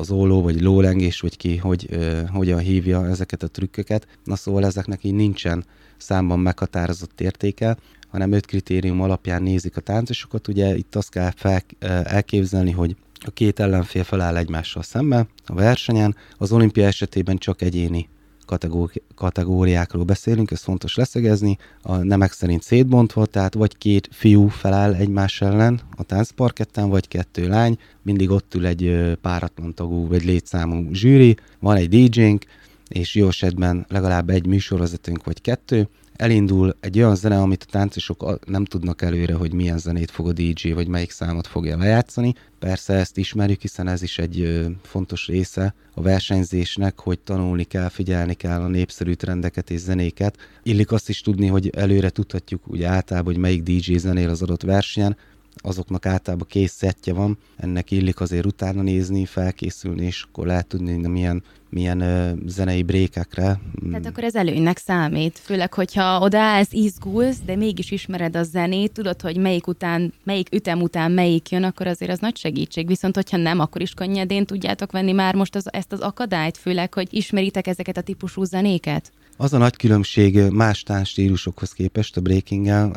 az 0.00 0.10
óló, 0.10 0.42
vagy 0.42 0.60
lólengés, 0.60 1.20
vagy 1.20 1.36
ki, 1.36 1.56
hogy 1.56 1.86
ö, 1.90 2.20
hogyan 2.32 2.58
hívja 2.58 3.06
ezeket 3.06 3.42
a 3.42 3.48
trükköket. 3.48 4.06
Na 4.24 4.36
szóval 4.36 4.64
ezeknek 4.64 5.04
így 5.04 5.14
nincsen 5.14 5.64
számban 5.96 6.38
meghatározott 6.38 7.20
értéke, 7.20 7.76
hanem 8.08 8.32
öt 8.32 8.46
kritérium 8.46 9.00
alapján 9.00 9.42
nézik 9.42 9.76
a 9.76 9.80
táncosokat. 9.80 10.48
Ugye 10.48 10.76
itt 10.76 10.94
azt 10.94 11.10
kell 11.10 11.30
fel, 11.36 11.62
elképzelni, 12.04 12.70
hogy 12.70 12.96
a 13.24 13.30
két 13.30 13.60
ellenfél 13.60 14.04
feláll 14.04 14.36
egymással 14.36 14.82
szembe 14.82 15.26
a 15.46 15.54
versenyen, 15.54 16.16
az 16.38 16.52
olimpia 16.52 16.86
esetében 16.86 17.36
csak 17.36 17.62
egyéni 17.62 18.08
kategóri- 18.50 19.02
kategóriákról 19.14 20.04
beszélünk, 20.04 20.50
ez 20.50 20.62
fontos 20.62 20.94
leszögezni, 20.94 21.58
a 21.82 21.96
nemek 21.96 22.32
szerint 22.32 22.62
szétbontva, 22.62 23.26
tehát 23.26 23.54
vagy 23.54 23.78
két 23.78 24.08
fiú 24.12 24.48
feláll 24.48 24.94
egymás 24.94 25.40
ellen 25.40 25.80
a 25.96 26.02
táncparketten, 26.02 26.88
vagy 26.88 27.08
kettő 27.08 27.48
lány, 27.48 27.78
mindig 28.02 28.30
ott 28.30 28.54
ül 28.54 28.66
egy 28.66 29.16
páratlan 29.20 29.74
tagú, 29.74 30.08
vagy 30.08 30.24
létszámú 30.24 30.92
zsűri, 30.92 31.36
van 31.58 31.76
egy 31.76 31.88
DJ-nk, 31.88 32.44
és 32.88 33.14
jó 33.14 33.28
esetben 33.28 33.86
legalább 33.88 34.30
egy 34.30 34.46
műsorvezetőnk 34.46 35.24
vagy 35.24 35.40
kettő, 35.40 35.88
elindul 36.20 36.76
egy 36.80 36.98
olyan 36.98 37.16
zene, 37.16 37.40
amit 37.40 37.62
a 37.68 37.70
táncosok 37.70 38.38
nem 38.46 38.64
tudnak 38.64 39.02
előre, 39.02 39.34
hogy 39.34 39.52
milyen 39.52 39.78
zenét 39.78 40.10
fog 40.10 40.28
a 40.28 40.32
DJ, 40.32 40.72
vagy 40.72 40.88
melyik 40.88 41.10
számot 41.10 41.46
fogja 41.46 41.76
lejátszani. 41.76 42.34
Persze 42.58 42.94
ezt 42.94 43.16
ismerjük, 43.16 43.60
hiszen 43.60 43.88
ez 43.88 44.02
is 44.02 44.18
egy 44.18 44.66
fontos 44.82 45.26
része 45.26 45.74
a 45.94 46.02
versenyzésnek, 46.02 47.00
hogy 47.00 47.18
tanulni 47.18 47.64
kell, 47.64 47.88
figyelni 47.88 48.34
kell 48.34 48.60
a 48.60 48.68
népszerű 48.68 49.12
trendeket 49.12 49.70
és 49.70 49.80
zenéket. 49.80 50.36
Illik 50.62 50.92
azt 50.92 51.08
is 51.08 51.20
tudni, 51.20 51.46
hogy 51.46 51.70
előre 51.76 52.10
tudhatjuk 52.10 52.66
ugye 52.66 52.86
általában, 52.86 53.32
hogy 53.32 53.42
melyik 53.42 53.62
DJ 53.62 53.96
zenél 53.96 54.28
az 54.28 54.42
adott 54.42 54.62
versenyen, 54.62 55.16
azoknak 55.54 56.06
általában 56.06 56.46
kész 56.50 56.72
szettje 56.72 57.12
van, 57.12 57.38
ennek 57.56 57.90
illik 57.90 58.20
azért 58.20 58.46
utána 58.46 58.82
nézni, 58.82 59.24
felkészülni, 59.24 60.04
és 60.04 60.24
akkor 60.28 60.46
lehet 60.46 60.66
tudni, 60.66 60.94
hogy 60.94 61.08
milyen, 61.08 61.42
milyen 61.70 62.00
ö, 62.00 62.30
zenei 62.46 62.82
brékekre. 62.82 63.60
Tehát 63.90 64.06
akkor 64.06 64.24
ez 64.24 64.34
előnynek 64.34 64.78
számít, 64.78 65.38
főleg, 65.38 65.74
hogyha 65.74 66.20
odaállsz, 66.20 66.72
izgulsz, 66.72 67.38
de 67.46 67.56
mégis 67.56 67.90
ismered 67.90 68.36
a 68.36 68.42
zenét, 68.42 68.92
tudod, 68.92 69.20
hogy 69.20 69.36
melyik 69.36 69.66
után, 69.66 70.12
melyik 70.24 70.54
ütem 70.54 70.80
után 70.80 71.12
melyik 71.12 71.50
jön, 71.50 71.64
akkor 71.64 71.86
azért 71.86 72.10
az 72.10 72.18
nagy 72.18 72.36
segítség. 72.36 72.86
Viszont, 72.86 73.14
hogyha 73.14 73.36
nem, 73.36 73.58
akkor 73.58 73.80
is 73.80 73.94
könnyedén 73.94 74.44
tudjátok 74.44 74.92
venni 74.92 75.12
már 75.12 75.34
most 75.34 75.54
az, 75.54 75.72
ezt 75.72 75.92
az 75.92 76.00
akadályt, 76.00 76.56
főleg, 76.56 76.94
hogy 76.94 77.08
ismeritek 77.10 77.66
ezeket 77.66 77.96
a 77.96 78.00
típusú 78.00 78.44
zenéket. 78.44 79.12
Az 79.36 79.52
a 79.52 79.58
nagy 79.58 79.76
különbség 79.76 80.38
más 80.50 80.82
táncstílusokhoz 80.82 81.72
képest 81.72 82.16
a 82.16 82.20
breakinggel, 82.20 82.92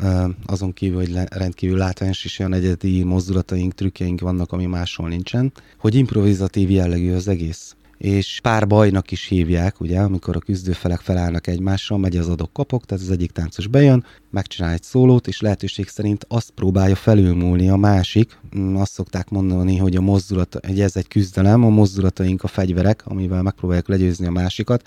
azon 0.46 0.72
kívül, 0.72 0.96
hogy 0.96 1.18
rendkívül 1.30 1.78
látványos 1.78 2.24
és 2.24 2.38
olyan 2.38 2.52
egyedi 2.52 3.02
mozdulataink, 3.02 3.74
trükkjeink 3.74 4.20
vannak, 4.20 4.52
ami 4.52 4.66
máshol 4.66 5.08
nincsen, 5.08 5.52
hogy 5.78 5.94
improvizatív 5.94 6.70
jellegű 6.70 7.12
az 7.12 7.28
egész. 7.28 7.76
És 8.04 8.40
pár 8.42 8.66
bajnak 8.66 9.10
is 9.10 9.26
hívják, 9.26 9.80
ugye, 9.80 10.00
amikor 10.00 10.36
a 10.36 10.38
küzdőfelek 10.38 11.00
felállnak 11.00 11.46
egymással, 11.46 11.98
megy 11.98 12.16
az 12.16 12.28
adok 12.28 12.52
kapok, 12.52 12.84
tehát 12.84 13.04
az 13.04 13.10
egyik 13.10 13.30
táncos 13.30 13.66
bejön, 13.66 14.04
megcsinál 14.30 14.72
egy 14.72 14.82
szólót, 14.82 15.26
és 15.26 15.40
lehetőség 15.40 15.88
szerint 15.88 16.24
azt 16.28 16.50
próbálja 16.50 16.94
felülmúlni 16.94 17.68
a 17.68 17.76
másik. 17.76 18.38
Mm, 18.58 18.76
Azt 18.76 18.92
szokták 18.92 19.28
mondani, 19.28 19.76
hogy 19.76 19.96
a 19.96 20.00
mozdulat, 20.00 20.56
hogy 20.66 20.80
ez 20.80 20.96
egy 20.96 21.08
küzdelem, 21.08 21.64
a 21.64 21.68
mozdulataink 21.68 22.42
a 22.42 22.46
fegyverek, 22.46 23.02
amivel 23.04 23.42
megpróbálják 23.42 23.88
legyőzni 23.88 24.26
a 24.26 24.30
másikat, 24.30 24.82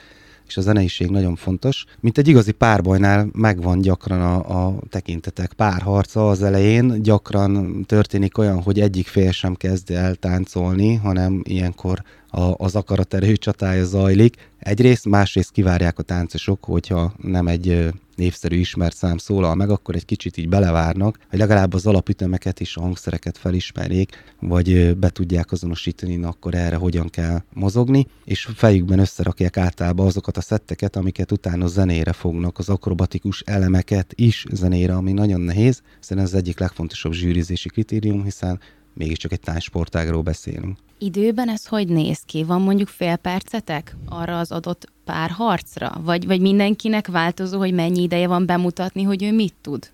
és 0.47 0.57
a 0.57 0.61
zeneiség 0.61 1.09
nagyon 1.09 1.35
fontos. 1.35 1.85
Mint 1.99 2.17
egy 2.17 2.27
igazi 2.27 2.51
párbajnál 2.51 3.29
megvan 3.33 3.81
gyakran 3.81 4.21
a, 4.21 4.65
a 4.65 4.79
tekintetek 4.89 5.53
párharca 5.53 6.29
az 6.29 6.43
elején, 6.43 7.01
gyakran 7.01 7.83
történik 7.85 8.37
olyan, 8.37 8.61
hogy 8.61 8.79
egyik 8.79 9.07
fél 9.07 9.31
sem 9.31 9.55
kezd 9.55 9.91
el 9.91 10.15
táncolni, 10.15 10.95
hanem 10.95 11.41
ilyenkor 11.43 12.03
a, 12.29 12.53
az 12.57 12.75
akaraterő 12.75 13.35
csatája 13.35 13.85
zajlik. 13.85 14.35
Egyrészt, 14.59 15.05
másrészt 15.05 15.51
kivárják 15.51 15.99
a 15.99 16.03
táncosok, 16.03 16.63
hogyha 16.63 17.13
nem 17.21 17.47
egy 17.47 17.93
népszerű 18.17 18.55
ismert 18.55 18.95
szám 18.95 19.17
szólal 19.17 19.55
meg, 19.55 19.69
akkor 19.69 19.95
egy 19.95 20.05
kicsit 20.05 20.37
így 20.37 20.49
belevárnak, 20.49 21.19
hogy 21.29 21.39
legalább 21.39 21.73
az 21.73 21.85
alapütemeket 21.85 22.59
és 22.59 22.75
a 22.75 22.81
hangszereket 22.81 23.37
felismerjék, 23.37 24.11
vagy 24.39 24.97
be 24.97 25.09
tudják 25.09 25.51
azonosítani, 25.51 26.15
na 26.15 26.27
akkor 26.27 26.55
erre 26.55 26.75
hogyan 26.75 27.09
kell 27.09 27.41
mozogni, 27.53 28.07
és 28.25 28.49
fejükben 28.55 28.99
összerakják 28.99 29.57
általában 29.57 30.05
azokat 30.05 30.37
a 30.37 30.41
szetteket, 30.41 30.95
amiket 30.95 31.31
utána 31.31 31.67
zenére 31.67 32.13
fognak, 32.13 32.57
az 32.57 32.69
akrobatikus 32.69 33.41
elemeket 33.45 34.13
is 34.15 34.45
zenére, 34.51 34.95
ami 34.95 35.11
nagyon 35.11 35.41
nehéz, 35.41 35.81
hiszen 35.99 36.17
ez 36.17 36.23
az 36.23 36.33
egyik 36.33 36.59
legfontosabb 36.59 37.11
zsűrizési 37.11 37.69
kritérium, 37.69 38.23
hiszen 38.23 38.59
mégiscsak 38.97 39.31
egy 39.31 39.39
táncsportágról 39.39 40.21
beszélünk. 40.21 40.77
Időben 40.97 41.49
ez 41.49 41.65
hogy 41.65 41.87
néz 41.87 42.19
ki? 42.25 42.43
Van 42.43 42.61
mondjuk 42.61 42.87
fél 42.87 43.15
percetek 43.15 43.95
arra 44.05 44.39
az 44.39 44.51
adott 44.51 44.91
párharcra? 45.05 46.01
Vagy, 46.03 46.25
vagy 46.25 46.41
mindenkinek 46.41 47.07
változó, 47.07 47.57
hogy 47.57 47.73
mennyi 47.73 48.01
ideje 48.01 48.27
van 48.27 48.45
bemutatni, 48.45 49.03
hogy 49.03 49.23
ő 49.23 49.33
mit 49.33 49.53
tud? 49.61 49.91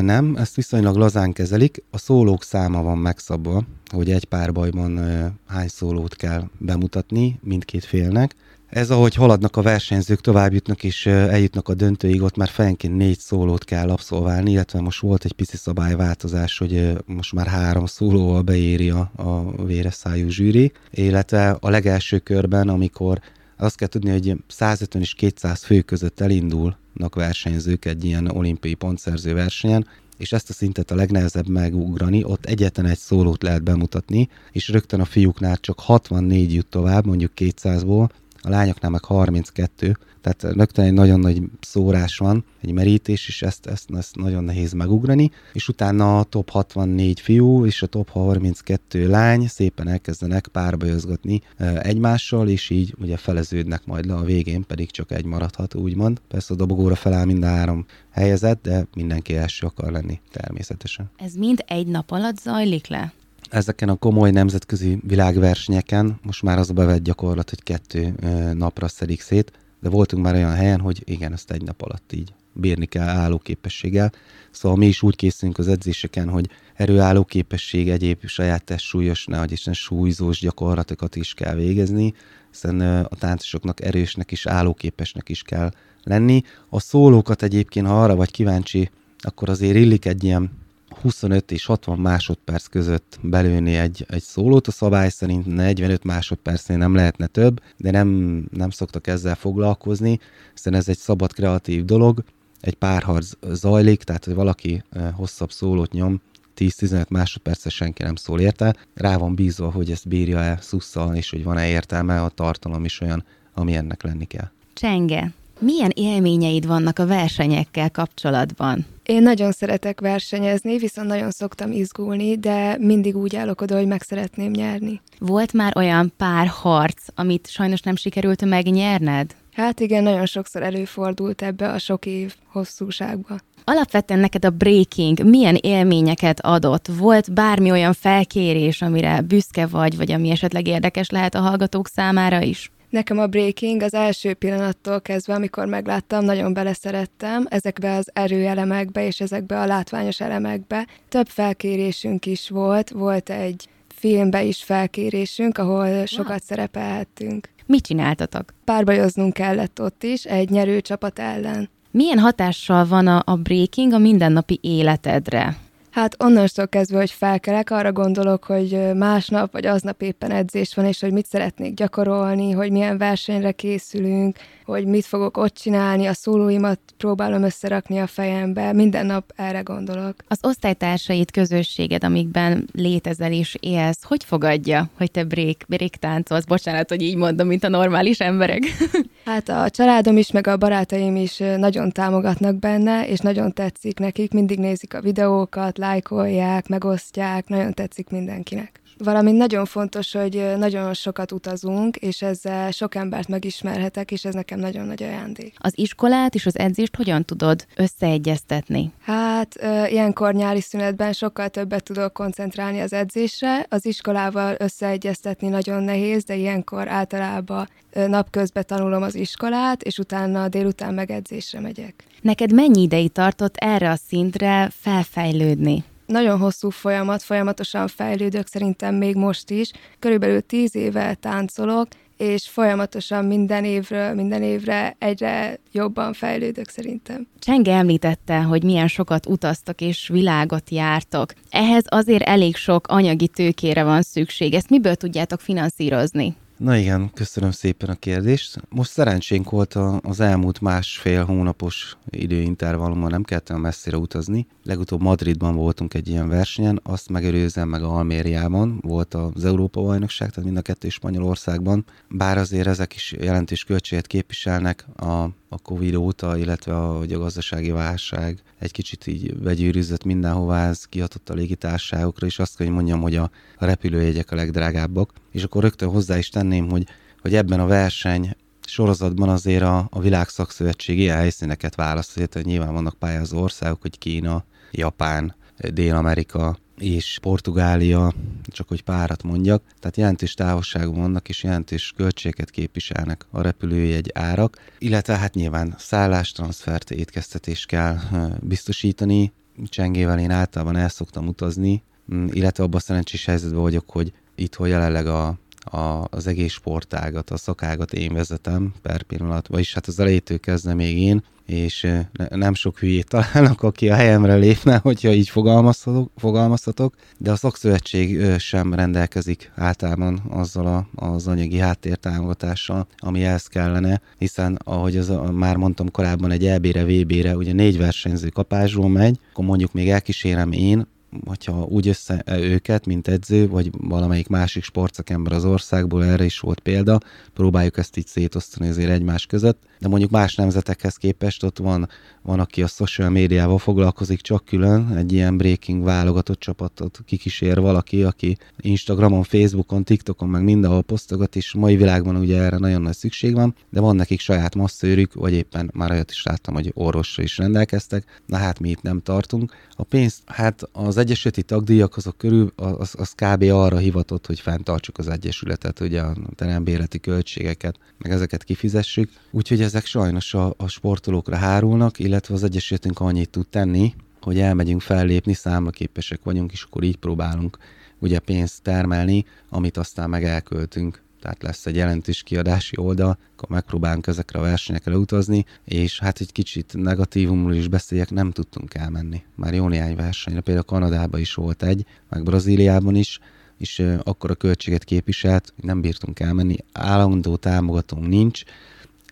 Nem, 0.00 0.36
ezt 0.36 0.54
viszonylag 0.54 0.96
lazán 0.96 1.32
kezelik. 1.32 1.82
A 1.90 1.98
szólók 1.98 2.42
száma 2.44 2.82
van 2.82 2.98
megszabva, 2.98 3.62
hogy 3.92 4.10
egy 4.10 4.24
párbajban 4.24 5.00
hány 5.46 5.68
szólót 5.68 6.16
kell 6.16 6.48
bemutatni 6.58 7.38
mindkét 7.42 7.84
félnek. 7.84 8.34
Ez, 8.72 8.90
ahogy 8.90 9.14
haladnak 9.14 9.56
a 9.56 9.62
versenyzők, 9.62 10.20
tovább 10.20 10.52
jutnak 10.52 10.84
és 10.84 11.06
eljutnak 11.06 11.68
a 11.68 11.74
döntőig, 11.74 12.22
ott 12.22 12.36
már 12.36 12.48
fejenként 12.48 12.96
négy 12.96 13.18
szólót 13.18 13.64
kell 13.64 13.90
abszolválni, 13.90 14.50
illetve 14.50 14.80
most 14.80 15.00
volt 15.00 15.24
egy 15.24 15.32
pici 15.32 15.56
szabályváltozás, 15.56 16.58
hogy 16.58 16.92
most 17.06 17.32
már 17.32 17.46
három 17.46 17.86
szólóval 17.86 18.42
beéri 18.42 18.90
a, 18.90 19.10
a 19.16 19.64
véres 19.64 19.94
szájú 19.94 20.28
zsűri, 20.28 20.72
illetve 20.90 21.56
a 21.60 21.70
legelső 21.70 22.18
körben, 22.18 22.68
amikor 22.68 23.20
azt 23.56 23.76
kell 23.76 23.88
tudni, 23.88 24.10
hogy 24.10 24.36
150 24.46 25.02
és 25.02 25.14
200 25.14 25.64
fő 25.64 25.80
között 25.80 26.20
elindulnak 26.20 27.14
versenyzők 27.14 27.84
egy 27.84 28.04
ilyen 28.04 28.30
olimpiai 28.30 28.74
pontszerző 28.74 29.34
versenyen, 29.34 29.86
és 30.16 30.32
ezt 30.32 30.50
a 30.50 30.52
szintet 30.52 30.90
a 30.90 30.94
legnehezebb 30.94 31.48
megugrani, 31.48 32.24
ott 32.24 32.44
egyetlen 32.44 32.86
egy 32.86 32.98
szólót 32.98 33.42
lehet 33.42 33.62
bemutatni, 33.62 34.28
és 34.52 34.68
rögtön 34.68 35.00
a 35.00 35.04
fiúknál 35.04 35.56
csak 35.56 35.80
64 35.80 36.54
jut 36.54 36.66
tovább, 36.66 37.06
mondjuk 37.06 37.32
200-ból, 37.36 38.08
a 38.42 38.48
lányoknál 38.48 38.90
meg 38.90 39.04
32, 39.04 39.96
tehát 40.22 40.56
rögtön 40.56 40.84
egy 40.84 40.92
nagyon 40.92 41.20
nagy 41.20 41.42
szórás 41.60 42.18
van, 42.18 42.44
egy 42.60 42.72
merítés, 42.72 43.28
és 43.28 43.42
ezt, 43.42 43.66
ezt, 43.66 43.90
ezt 43.96 44.16
nagyon 44.16 44.44
nehéz 44.44 44.72
megugrani, 44.72 45.30
és 45.52 45.68
utána 45.68 46.18
a 46.18 46.22
top 46.22 46.50
64 46.50 47.20
fiú 47.20 47.66
és 47.66 47.82
a 47.82 47.86
top 47.86 48.10
32 48.10 49.08
lány 49.08 49.46
szépen 49.46 49.88
elkezdenek 49.88 50.46
párbajozgatni 50.46 51.42
e, 51.56 51.80
egymással, 51.80 52.48
és 52.48 52.70
így 52.70 52.94
ugye 53.00 53.16
feleződnek 53.16 53.86
majd 53.86 54.06
le 54.06 54.14
a 54.14 54.22
végén, 54.22 54.66
pedig 54.66 54.90
csak 54.90 55.12
egy 55.12 55.24
maradhat, 55.24 55.74
úgymond. 55.74 56.20
Persze 56.28 56.54
a 56.54 56.56
dobogóra 56.56 56.94
feláll 56.94 57.24
mind 57.24 57.42
a 57.42 57.46
három 57.46 57.86
helyezett, 58.10 58.62
de 58.62 58.86
mindenki 58.94 59.36
első 59.36 59.66
akar 59.66 59.92
lenni, 59.92 60.20
természetesen. 60.30 61.10
Ez 61.16 61.34
mind 61.34 61.64
egy 61.66 61.86
nap 61.86 62.10
alatt 62.10 62.38
zajlik 62.38 62.86
le? 62.86 63.12
Ezeken 63.52 63.88
a 63.88 63.94
komoly 63.94 64.30
nemzetközi 64.30 64.98
világversenyeken 65.06 66.18
most 66.22 66.42
már 66.42 66.58
az 66.58 66.70
a 66.70 66.72
bevett 66.72 67.02
gyakorlat, 67.02 67.50
hogy 67.50 67.62
kettő 67.62 68.14
napra 68.54 68.88
szedik 68.88 69.20
szét, 69.20 69.52
de 69.80 69.88
voltunk 69.88 70.22
már 70.22 70.34
olyan 70.34 70.54
helyen, 70.54 70.80
hogy 70.80 71.02
igen, 71.04 71.32
ezt 71.32 71.50
egy 71.50 71.62
nap 71.62 71.82
alatt 71.82 72.12
így 72.12 72.34
bírni 72.52 72.86
kell 72.86 73.08
állóképességgel. 73.08 74.12
Szóval 74.50 74.78
mi 74.78 74.86
is 74.86 75.02
úgy 75.02 75.16
készülünk 75.16 75.58
az 75.58 75.68
edzéseken, 75.68 76.28
hogy 76.28 76.48
erőálló 76.74 77.24
képesség, 77.24 77.88
egyéb 77.88 78.26
saját 78.26 78.64
testsúlyos, 78.64 79.26
nehogy 79.26 79.52
Isten 79.52 79.74
súlyzós 79.74 80.40
gyakorlatokat 80.40 81.16
is 81.16 81.34
kell 81.34 81.54
végezni, 81.54 82.14
hiszen 82.50 82.80
a 83.04 83.16
táncosoknak 83.18 83.84
erősnek 83.84 84.30
is, 84.30 84.46
állóképesnek 84.46 85.28
is 85.28 85.42
kell 85.42 85.70
lenni. 86.02 86.42
A 86.68 86.80
szólókat 86.80 87.42
egyébként, 87.42 87.86
ha 87.86 88.02
arra 88.02 88.14
vagy 88.16 88.30
kíváncsi, 88.30 88.90
akkor 89.18 89.48
azért 89.48 89.76
illik 89.76 90.04
egy 90.04 90.24
ilyen 90.24 90.60
25 91.02 91.50
és 91.50 91.64
60 91.64 91.98
másodperc 91.98 92.66
között 92.66 93.18
belőni 93.22 93.74
egy, 93.74 94.06
egy 94.08 94.22
szólót. 94.22 94.66
A 94.66 94.70
szabály 94.70 95.08
szerint 95.08 95.46
45 95.46 96.04
másodpercnél 96.04 96.78
nem 96.78 96.94
lehetne 96.94 97.26
több, 97.26 97.62
de 97.76 97.90
nem, 97.90 98.08
nem 98.52 98.70
szoktak 98.70 99.06
ezzel 99.06 99.34
foglalkozni, 99.34 100.20
hiszen 100.52 100.74
ez 100.74 100.88
egy 100.88 100.98
szabad, 100.98 101.32
kreatív 101.32 101.84
dolog. 101.84 102.24
Egy 102.60 102.74
párharc 102.74 103.32
zajlik, 103.50 104.02
tehát 104.02 104.24
hogy 104.24 104.34
valaki 104.34 104.84
hosszabb 105.14 105.52
szólót 105.52 105.92
nyom, 105.92 106.20
10-15 106.56 107.08
másodperces 107.08 107.74
senki 107.74 108.02
nem 108.02 108.14
szól 108.14 108.40
érte. 108.40 108.76
Rá 108.94 109.16
van 109.16 109.34
bízva, 109.34 109.70
hogy 109.70 109.90
ezt 109.90 110.08
bírja-e 110.08 110.58
szusszal, 110.60 111.14
és 111.14 111.30
hogy 111.30 111.44
van-e 111.44 111.68
értelme, 111.68 112.22
a 112.22 112.28
tartalom 112.28 112.84
is 112.84 113.00
olyan, 113.00 113.24
ami 113.54 113.74
ennek 113.74 114.02
lenni 114.02 114.24
kell. 114.24 114.50
Csenge, 114.74 115.32
milyen 115.58 115.90
élményeid 115.94 116.66
vannak 116.66 116.98
a 116.98 117.06
versenyekkel 117.06 117.90
kapcsolatban? 117.90 118.86
Én 119.12 119.22
nagyon 119.22 119.52
szeretek 119.52 120.00
versenyezni, 120.00 120.78
viszont 120.78 121.08
nagyon 121.08 121.30
szoktam 121.30 121.72
izgulni, 121.72 122.36
de 122.36 122.76
mindig 122.78 123.16
úgy 123.16 123.36
állok 123.36 123.60
oda, 123.60 123.76
hogy 123.76 123.86
meg 123.86 124.02
szeretném 124.02 124.50
nyerni. 124.50 125.00
Volt 125.18 125.52
már 125.52 125.72
olyan 125.76 126.12
pár 126.16 126.46
harc, 126.46 127.06
amit 127.14 127.50
sajnos 127.50 127.80
nem 127.80 127.96
sikerült 127.96 128.44
megnyerned? 128.44 129.34
Hát 129.52 129.80
igen, 129.80 130.02
nagyon 130.02 130.26
sokszor 130.26 130.62
előfordult 130.62 131.42
ebbe 131.42 131.68
a 131.68 131.78
sok 131.78 132.06
év 132.06 132.34
hosszúságba. 132.52 133.36
Alapvetően 133.64 134.20
neked 134.20 134.44
a 134.44 134.50
breaking 134.50 135.24
milyen 135.24 135.58
élményeket 135.60 136.40
adott? 136.40 136.86
Volt 136.98 137.32
bármi 137.32 137.70
olyan 137.70 137.92
felkérés, 137.92 138.82
amire 138.82 139.20
büszke 139.20 139.66
vagy, 139.66 139.96
vagy 139.96 140.12
ami 140.12 140.30
esetleg 140.30 140.66
érdekes 140.66 141.10
lehet 141.10 141.34
a 141.34 141.40
hallgatók 141.40 141.88
számára 141.88 142.42
is? 142.42 142.70
Nekem 142.92 143.18
a 143.18 143.26
breaking 143.26 143.82
az 143.82 143.94
első 143.94 144.34
pillanattól 144.34 145.00
kezdve, 145.00 145.34
amikor 145.34 145.66
megláttam, 145.66 146.24
nagyon 146.24 146.52
beleszerettem 146.52 147.46
ezekbe 147.48 147.96
az 147.96 148.10
erőelemekbe 148.12 149.06
és 149.06 149.20
ezekbe 149.20 149.60
a 149.60 149.66
látványos 149.66 150.20
elemekbe. 150.20 150.86
Több 151.08 151.26
felkérésünk 151.26 152.26
is 152.26 152.48
volt, 152.48 152.90
volt 152.90 153.30
egy 153.30 153.68
filmbe 153.88 154.42
is 154.42 154.62
felkérésünk, 154.62 155.58
ahol 155.58 156.06
sokat 156.06 156.42
szerepelhettünk. 156.42 157.48
Mit 157.66 157.86
csináltatok? 157.86 158.54
Párbajoznunk 158.64 159.32
kellett 159.32 159.80
ott 159.80 160.02
is 160.02 160.24
egy 160.24 160.50
nyerő 160.50 160.80
csapat 160.80 161.18
ellen. 161.18 161.70
Milyen 161.90 162.18
hatással 162.18 162.86
van 162.86 163.06
a, 163.06 163.22
a 163.24 163.36
breaking 163.36 163.92
a 163.92 163.98
mindennapi 163.98 164.58
életedre? 164.62 165.56
Hát 165.92 166.22
onnantól 166.22 166.68
kezdve, 166.68 166.98
hogy 166.98 167.10
felkelek, 167.10 167.70
arra 167.70 167.92
gondolok, 167.92 168.44
hogy 168.44 168.94
másnap 168.94 169.52
vagy 169.52 169.66
aznap 169.66 170.02
éppen 170.02 170.30
edzés 170.30 170.74
van, 170.74 170.84
és 170.84 171.00
hogy 171.00 171.12
mit 171.12 171.26
szeretnék 171.26 171.74
gyakorolni, 171.74 172.50
hogy 172.50 172.70
milyen 172.70 172.98
versenyre 172.98 173.52
készülünk, 173.52 174.36
hogy 174.64 174.84
mit 174.86 175.04
fogok 175.04 175.36
ott 175.36 175.54
csinálni, 175.54 176.06
a 176.06 176.12
szólóimat 176.12 176.80
próbálom 176.96 177.42
összerakni 177.42 177.98
a 177.98 178.06
fejembe, 178.06 178.72
minden 178.72 179.06
nap 179.06 179.32
erre 179.36 179.60
gondolok. 179.60 180.14
Az 180.28 180.38
osztálytársait, 180.42 181.30
közösséged, 181.30 182.04
amikben 182.04 182.68
létezel 182.72 183.32
és 183.32 183.56
élsz, 183.60 184.02
hogy 184.02 184.24
fogadja, 184.24 184.88
hogy 184.96 185.10
te 185.10 185.24
break, 185.24 185.56
break 185.66 185.90
táncolsz? 185.90 186.44
Bocsánat, 186.44 186.88
hogy 186.88 187.02
így 187.02 187.16
mondom, 187.16 187.46
mint 187.46 187.64
a 187.64 187.68
normális 187.68 188.18
emberek. 188.18 188.62
Hát 189.24 189.48
a 189.48 189.70
családom 189.70 190.16
is, 190.16 190.30
meg 190.30 190.46
a 190.46 190.56
barátaim 190.56 191.16
is 191.16 191.38
nagyon 191.56 191.90
támogatnak 191.90 192.58
benne, 192.58 193.06
és 193.08 193.18
nagyon 193.18 193.52
tetszik 193.52 193.98
nekik, 193.98 194.32
mindig 194.32 194.58
nézik 194.58 194.94
a 194.94 195.00
videókat, 195.00 195.78
lájkolják, 195.82 196.68
megosztják, 196.68 197.48
nagyon 197.48 197.72
tetszik 197.72 198.08
mindenkinek. 198.08 198.81
Valamint 199.04 199.36
nagyon 199.36 199.64
fontos, 199.64 200.12
hogy 200.12 200.52
nagyon 200.56 200.94
sokat 200.94 201.32
utazunk, 201.32 201.96
és 201.96 202.22
ezzel 202.22 202.70
sok 202.70 202.94
embert 202.94 203.28
megismerhetek, 203.28 204.10
és 204.10 204.24
ez 204.24 204.34
nekem 204.34 204.58
nagyon 204.58 204.86
nagy 204.86 205.02
ajándék. 205.02 205.54
Az 205.58 205.72
iskolát 205.74 206.34
és 206.34 206.46
az 206.46 206.58
edzést 206.58 206.96
hogyan 206.96 207.24
tudod 207.24 207.66
összeegyeztetni? 207.76 208.92
Hát 209.04 209.54
ilyenkor 209.90 210.34
nyári 210.34 210.60
szünetben 210.60 211.12
sokkal 211.12 211.48
többet 211.48 211.84
tudok 211.84 212.12
koncentrálni 212.12 212.80
az 212.80 212.92
edzésre. 212.92 213.66
Az 213.68 213.86
iskolával 213.86 214.54
összeegyeztetni 214.58 215.48
nagyon 215.48 215.82
nehéz, 215.82 216.24
de 216.24 216.34
ilyenkor 216.34 216.88
általában 216.88 217.68
napközben 218.06 218.64
tanulom 218.66 219.02
az 219.02 219.14
iskolát, 219.14 219.82
és 219.82 219.98
utána 219.98 220.48
délután 220.48 220.94
meg 220.94 221.10
edzésre 221.10 221.60
megyek. 221.60 222.04
Neked 222.20 222.52
mennyi 222.52 222.82
ideig 222.82 223.12
tartott 223.12 223.56
erre 223.56 223.90
a 223.90 223.96
szintre 223.96 224.70
felfejlődni? 224.80 225.84
Nagyon 226.12 226.38
hosszú 226.38 226.70
folyamat, 226.70 227.22
folyamatosan 227.22 227.88
fejlődök, 227.88 228.46
szerintem 228.46 228.94
még 228.94 229.14
most 229.14 229.50
is. 229.50 229.70
Körülbelül 229.98 230.40
tíz 230.40 230.76
éve 230.76 231.14
táncolok, 231.14 231.86
és 232.16 232.48
folyamatosan 232.48 233.24
minden 233.24 233.64
évről, 233.64 234.14
minden 234.14 234.42
évre 234.42 234.96
egyre 234.98 235.58
jobban 235.72 236.12
fejlődök 236.12 236.68
szerintem. 236.68 237.26
Csenge 237.38 237.74
említette, 237.74 238.42
hogy 238.42 238.62
milyen 238.62 238.88
sokat 238.88 239.26
utaztak 239.26 239.80
és 239.80 240.08
világot 240.08 240.70
jártok. 240.70 241.32
Ehhez 241.50 241.84
azért 241.86 242.22
elég 242.22 242.56
sok 242.56 242.86
anyagi 242.86 243.28
tőkére 243.28 243.84
van 243.84 244.02
szükség. 244.02 244.54
Ezt 244.54 244.70
miből 244.70 244.94
tudjátok 244.94 245.40
finanszírozni? 245.40 246.36
Na 246.56 246.76
igen, 246.76 247.10
köszönöm 247.14 247.50
szépen 247.50 247.88
a 247.88 247.94
kérdést. 247.94 248.60
Most 248.68 248.90
szerencsénk 248.90 249.50
volt 249.50 249.78
az 250.02 250.20
elmúlt 250.20 250.60
másfél 250.60 251.24
hónapos 251.24 251.96
időintervallumban, 252.10 253.10
nem 253.10 253.22
kellett 253.22 253.56
messzire 253.56 253.96
utazni. 253.96 254.46
Legutóbb 254.64 255.00
Madridban 255.00 255.54
voltunk 255.54 255.94
egy 255.94 256.08
ilyen 256.08 256.28
versenyen, 256.28 256.80
azt 256.82 257.08
megelőzem 257.08 257.68
meg 257.68 257.82
a 257.82 257.94
Almériában, 257.94 258.78
volt 258.82 259.14
az 259.14 259.44
Európa-bajnokság, 259.44 260.30
tehát 260.30 260.44
mind 260.44 260.56
a 260.56 260.62
kettő 260.62 260.88
Spanyolországban. 260.88 261.84
Bár 262.08 262.38
azért 262.38 262.66
ezek 262.66 262.94
is 262.94 263.14
jelentős 263.18 263.64
költséget 263.64 264.06
képviselnek 264.06 264.86
a 264.96 265.28
a 265.52 265.58
Covid 265.58 265.94
óta, 265.94 266.36
illetve 266.36 266.76
a, 266.76 266.98
hogy 266.98 267.12
a 267.12 267.18
gazdasági 267.18 267.70
válság 267.70 268.42
egy 268.58 268.70
kicsit 268.70 269.06
így 269.06 269.36
begyűrűzött 269.36 270.04
mindenhová, 270.04 270.68
ez 270.68 270.84
kihatott 270.84 271.28
a 271.28 271.34
légitársaságokra, 271.34 272.26
és 272.26 272.38
azt 272.38 272.56
kell, 272.56 272.66
hogy 272.66 272.74
mondjam, 272.74 273.00
hogy 273.00 273.16
a, 273.16 273.30
a 273.58 273.64
repülőjegyek 273.64 274.30
a 274.30 274.34
legdrágábbak. 274.34 275.12
És 275.30 275.42
akkor 275.42 275.62
rögtön 275.62 275.88
hozzá 275.88 276.18
is 276.18 276.28
tenném, 276.28 276.70
hogy, 276.70 276.86
hogy 277.20 277.34
ebben 277.34 277.60
a 277.60 277.66
verseny 277.66 278.36
sorozatban 278.66 279.28
azért 279.28 279.62
a, 279.62 279.88
a 279.90 280.00
világ 280.00 280.28
szakszövetség 280.28 280.98
ilyen 280.98 281.16
helyszíneket 281.16 281.74
választ, 281.74 282.14
hogy 282.32 282.44
nyilván 282.44 282.72
vannak 282.72 282.94
pályázó 282.94 283.40
országok, 283.40 283.80
hogy 283.80 283.98
Kína, 283.98 284.44
Japán, 284.70 285.34
Dél-Amerika, 285.72 286.56
és 286.78 287.18
Portugália, 287.22 288.12
csak 288.46 288.68
hogy 288.68 288.82
párat 288.82 289.22
mondjak, 289.22 289.62
tehát 289.80 289.96
jelentős 289.96 290.34
távolságban 290.34 291.00
vannak, 291.00 291.28
és 291.28 291.42
jelentős 291.42 291.92
költségeket 291.96 292.50
képviselnek 292.50 293.26
a 293.30 293.40
repülőjegy 293.40 294.10
árak, 294.14 294.56
illetve 294.78 295.16
hát 295.16 295.34
nyilván 295.34 295.74
szállás, 295.78 296.32
transfert, 296.32 296.90
étkeztetést 296.90 297.66
kell 297.66 297.98
biztosítani. 298.40 299.32
Csengével 299.64 300.18
én 300.18 300.30
általában 300.30 300.76
el 300.76 300.88
szoktam 300.88 301.26
utazni, 301.26 301.82
illetve 302.30 302.64
abban 302.64 302.76
a 302.76 302.82
szerencsés 302.82 303.24
helyzetben 303.24 303.60
vagyok, 303.60 303.90
hogy 303.90 304.12
itthon 304.34 304.68
jelenleg 304.68 305.06
a 305.06 305.38
a, 305.64 306.06
az 306.10 306.26
egész 306.26 306.52
sportágat, 306.52 307.30
a 307.30 307.36
szakágat 307.36 307.92
én 307.92 308.12
vezetem 308.12 308.74
per 308.82 309.02
pillanat, 309.02 309.48
vagyis 309.48 309.74
hát 309.74 309.86
az 309.86 310.00
elejétől 310.00 310.40
kezdve 310.40 310.74
még 310.74 310.98
én, 310.98 311.22
és 311.46 311.82
ne, 312.12 312.36
nem 312.36 312.54
sok 312.54 312.78
hülyét 312.78 313.08
találnak, 313.08 313.62
aki 313.62 313.88
a 313.88 313.94
helyemre 313.94 314.34
lépne, 314.34 314.76
hogyha 314.76 315.12
így 315.12 315.28
fogalmazhatok, 315.28 316.10
fogalmazhatok, 316.16 316.94
de 317.18 317.30
a 317.30 317.36
szakszövetség 317.36 318.38
sem 318.38 318.74
rendelkezik 318.74 319.52
általában 319.54 320.22
azzal 320.28 320.66
a, 320.66 321.06
az 321.06 321.26
anyagi 321.26 321.58
háttértámogatással, 321.58 322.86
ami 322.96 323.24
ehhez 323.24 323.46
kellene, 323.46 324.00
hiszen 324.18 324.58
ahogy 324.64 324.96
az, 324.96 325.12
már 325.32 325.56
mondtam 325.56 325.90
korábban, 325.90 326.30
egy 326.30 326.46
EB-re, 326.46 326.84
VB-re 326.84 327.36
ugye 327.36 327.52
négy 327.52 327.78
versenyző 327.78 328.28
kapásról 328.28 328.88
megy, 328.88 329.18
akkor 329.32 329.44
mondjuk 329.44 329.72
még 329.72 329.90
elkísérem 329.90 330.52
én 330.52 330.86
hogyha 331.24 331.62
úgy 331.62 331.88
össze 331.88 332.24
őket, 332.26 332.86
mint 332.86 333.08
edző, 333.08 333.48
vagy 333.48 333.70
valamelyik 333.78 334.28
másik 334.28 334.64
sportszakember 334.64 335.32
az 335.32 335.44
országból, 335.44 336.04
erre 336.04 336.24
is 336.24 336.38
volt 336.38 336.60
példa, 336.60 337.00
próbáljuk 337.34 337.78
ezt 337.78 337.96
így 337.96 338.06
szétosztani 338.06 338.68
azért 338.68 338.90
egymás 338.90 339.26
között, 339.26 339.62
de 339.78 339.88
mondjuk 339.88 340.10
más 340.10 340.34
nemzetekhez 340.34 340.96
képest 340.96 341.42
ott 341.42 341.58
van, 341.58 341.88
van 342.22 342.40
aki 342.40 342.62
a 342.62 342.66
social 342.66 343.10
médiával 343.10 343.58
foglalkozik 343.58 344.20
csak 344.20 344.44
külön, 344.44 344.96
egy 344.96 345.12
ilyen 345.12 345.36
breaking 345.36 345.84
válogatott 345.84 346.38
csapatot 346.40 347.00
kikísér 347.04 347.60
valaki, 347.60 348.02
aki 348.02 348.36
Instagramon, 348.60 349.22
Facebookon, 349.22 349.84
TikTokon, 349.84 350.28
meg 350.28 350.42
mindenhol 350.42 350.82
posztogat, 350.82 351.36
és 351.36 351.54
mai 351.54 351.76
világban 351.76 352.16
ugye 352.16 352.42
erre 352.42 352.58
nagyon 352.58 352.82
nagy 352.82 352.96
szükség 352.96 353.34
van, 353.34 353.54
de 353.70 353.80
van 353.80 353.96
nekik 353.96 354.20
saját 354.20 354.54
masszőrük, 354.54 355.14
vagy 355.14 355.32
éppen 355.32 355.70
már 355.74 355.90
olyat 355.90 356.10
is 356.10 356.22
láttam, 356.22 356.54
hogy 356.54 356.70
orvosra 356.74 357.22
is 357.22 357.38
rendelkeztek, 357.38 358.20
na 358.26 358.36
hát 358.36 358.60
mi 358.60 358.68
itt 358.68 358.82
nem 358.82 359.00
tartunk. 359.00 359.52
A 359.76 359.82
pénzt, 359.82 360.22
hát 360.26 360.62
az 360.72 360.96
egyesületi 360.96 361.42
tagdíjak 361.42 361.96
azok 361.96 362.18
körül, 362.18 362.52
az, 362.56 362.94
az 362.98 363.10
kb. 363.10 363.42
arra 363.42 363.76
hivatott, 363.76 364.26
hogy 364.26 364.40
fenntartsuk 364.40 364.98
az 364.98 365.08
egyesületet, 365.08 365.80
ugye 365.80 366.00
a 366.00 366.16
terembéleti 366.34 367.00
költségeket, 367.00 367.78
meg 367.98 368.10
ezeket 368.12 368.44
kifizessük. 368.44 369.10
Úgyhogy 369.30 369.60
ezek 369.62 369.86
sajnos 369.86 370.34
a, 370.34 370.54
a 370.56 370.68
sportolókra 370.68 371.36
hárulnak, 371.36 371.98
illetve 372.12 372.34
az 372.34 372.42
egyesületünk 372.42 373.00
annyit 373.00 373.30
tud 373.30 373.46
tenni, 373.46 373.94
hogy 374.20 374.38
elmegyünk 374.38 374.80
fellépni, 374.80 375.32
számlaképesek 375.32 376.20
vagyunk, 376.22 376.52
és 376.52 376.62
akkor 376.62 376.82
így 376.82 376.96
próbálunk 376.96 377.58
ugye 377.98 378.18
pénzt 378.18 378.62
termelni, 378.62 379.24
amit 379.48 379.76
aztán 379.76 380.10
meg 380.10 380.24
elköltünk. 380.24 381.02
Tehát 381.20 381.42
lesz 381.42 381.66
egy 381.66 381.76
jelentős 381.76 382.22
kiadási 382.22 382.76
oldal, 382.78 383.18
akkor 383.36 383.48
megpróbálunk 383.48 384.06
ezekre 384.06 384.38
a 384.38 384.42
versenyekre 384.42 384.96
utazni, 384.96 385.44
és 385.64 385.98
hát 386.00 386.20
egy 386.20 386.32
kicsit 386.32 386.72
negatívumról 386.76 387.54
is 387.54 387.68
beszéljek, 387.68 388.10
nem 388.10 388.30
tudtunk 388.30 388.74
elmenni. 388.74 389.22
Már 389.34 389.54
jó 389.54 389.68
néhány 389.68 389.96
versenyre, 389.96 390.40
például 390.40 390.66
Kanadában 390.66 391.20
is 391.20 391.34
volt 391.34 391.62
egy, 391.62 391.86
meg 392.08 392.22
Brazíliában 392.22 392.94
is, 392.94 393.18
és 393.58 393.84
akkor 394.02 394.30
a 394.30 394.34
költséget 394.34 394.84
képviselt, 394.84 395.52
hogy 395.54 395.64
nem 395.64 395.80
bírtunk 395.80 396.20
elmenni, 396.20 396.56
állandó 396.72 397.36
támogatónk 397.36 398.06
nincs, 398.06 398.42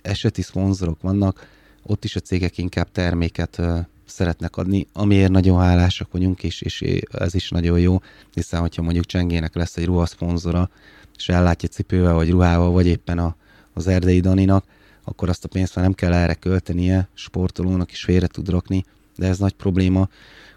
eseti 0.02 0.42
szponzorok 0.42 1.00
vannak, 1.00 1.58
ott 1.82 2.04
is 2.04 2.16
a 2.16 2.20
cégek 2.20 2.58
inkább 2.58 2.90
terméket 2.92 3.60
szeretnek 4.06 4.56
adni, 4.56 4.86
amiért 4.92 5.30
nagyon 5.30 5.60
hálásak 5.60 6.12
vagyunk, 6.12 6.42
és, 6.42 6.60
és 6.60 6.84
ez 7.12 7.34
is 7.34 7.48
nagyon 7.48 7.78
jó, 7.78 8.00
hiszen 8.34 8.60
hogyha 8.60 8.82
mondjuk 8.82 9.06
Csengének 9.06 9.54
lesz 9.54 9.76
egy 9.76 9.84
ruhaszponzora, 9.84 10.70
és 11.16 11.28
ellátja 11.28 11.68
cipővel, 11.68 12.14
vagy 12.14 12.30
ruhával, 12.30 12.70
vagy 12.70 12.86
éppen 12.86 13.18
a, 13.18 13.36
az 13.72 13.86
erdei 13.86 14.20
Daninak, 14.20 14.64
akkor 15.04 15.28
azt 15.28 15.44
a 15.44 15.48
pénzt 15.48 15.74
már 15.74 15.84
nem 15.84 15.94
kell 15.94 16.12
erre 16.12 16.34
költenie, 16.34 17.08
sportolónak 17.14 17.92
is 17.92 18.04
félre 18.04 18.26
tud 18.26 18.48
rakni, 18.48 18.84
de 19.16 19.26
ez 19.26 19.38
nagy 19.38 19.52
probléma, 19.52 20.08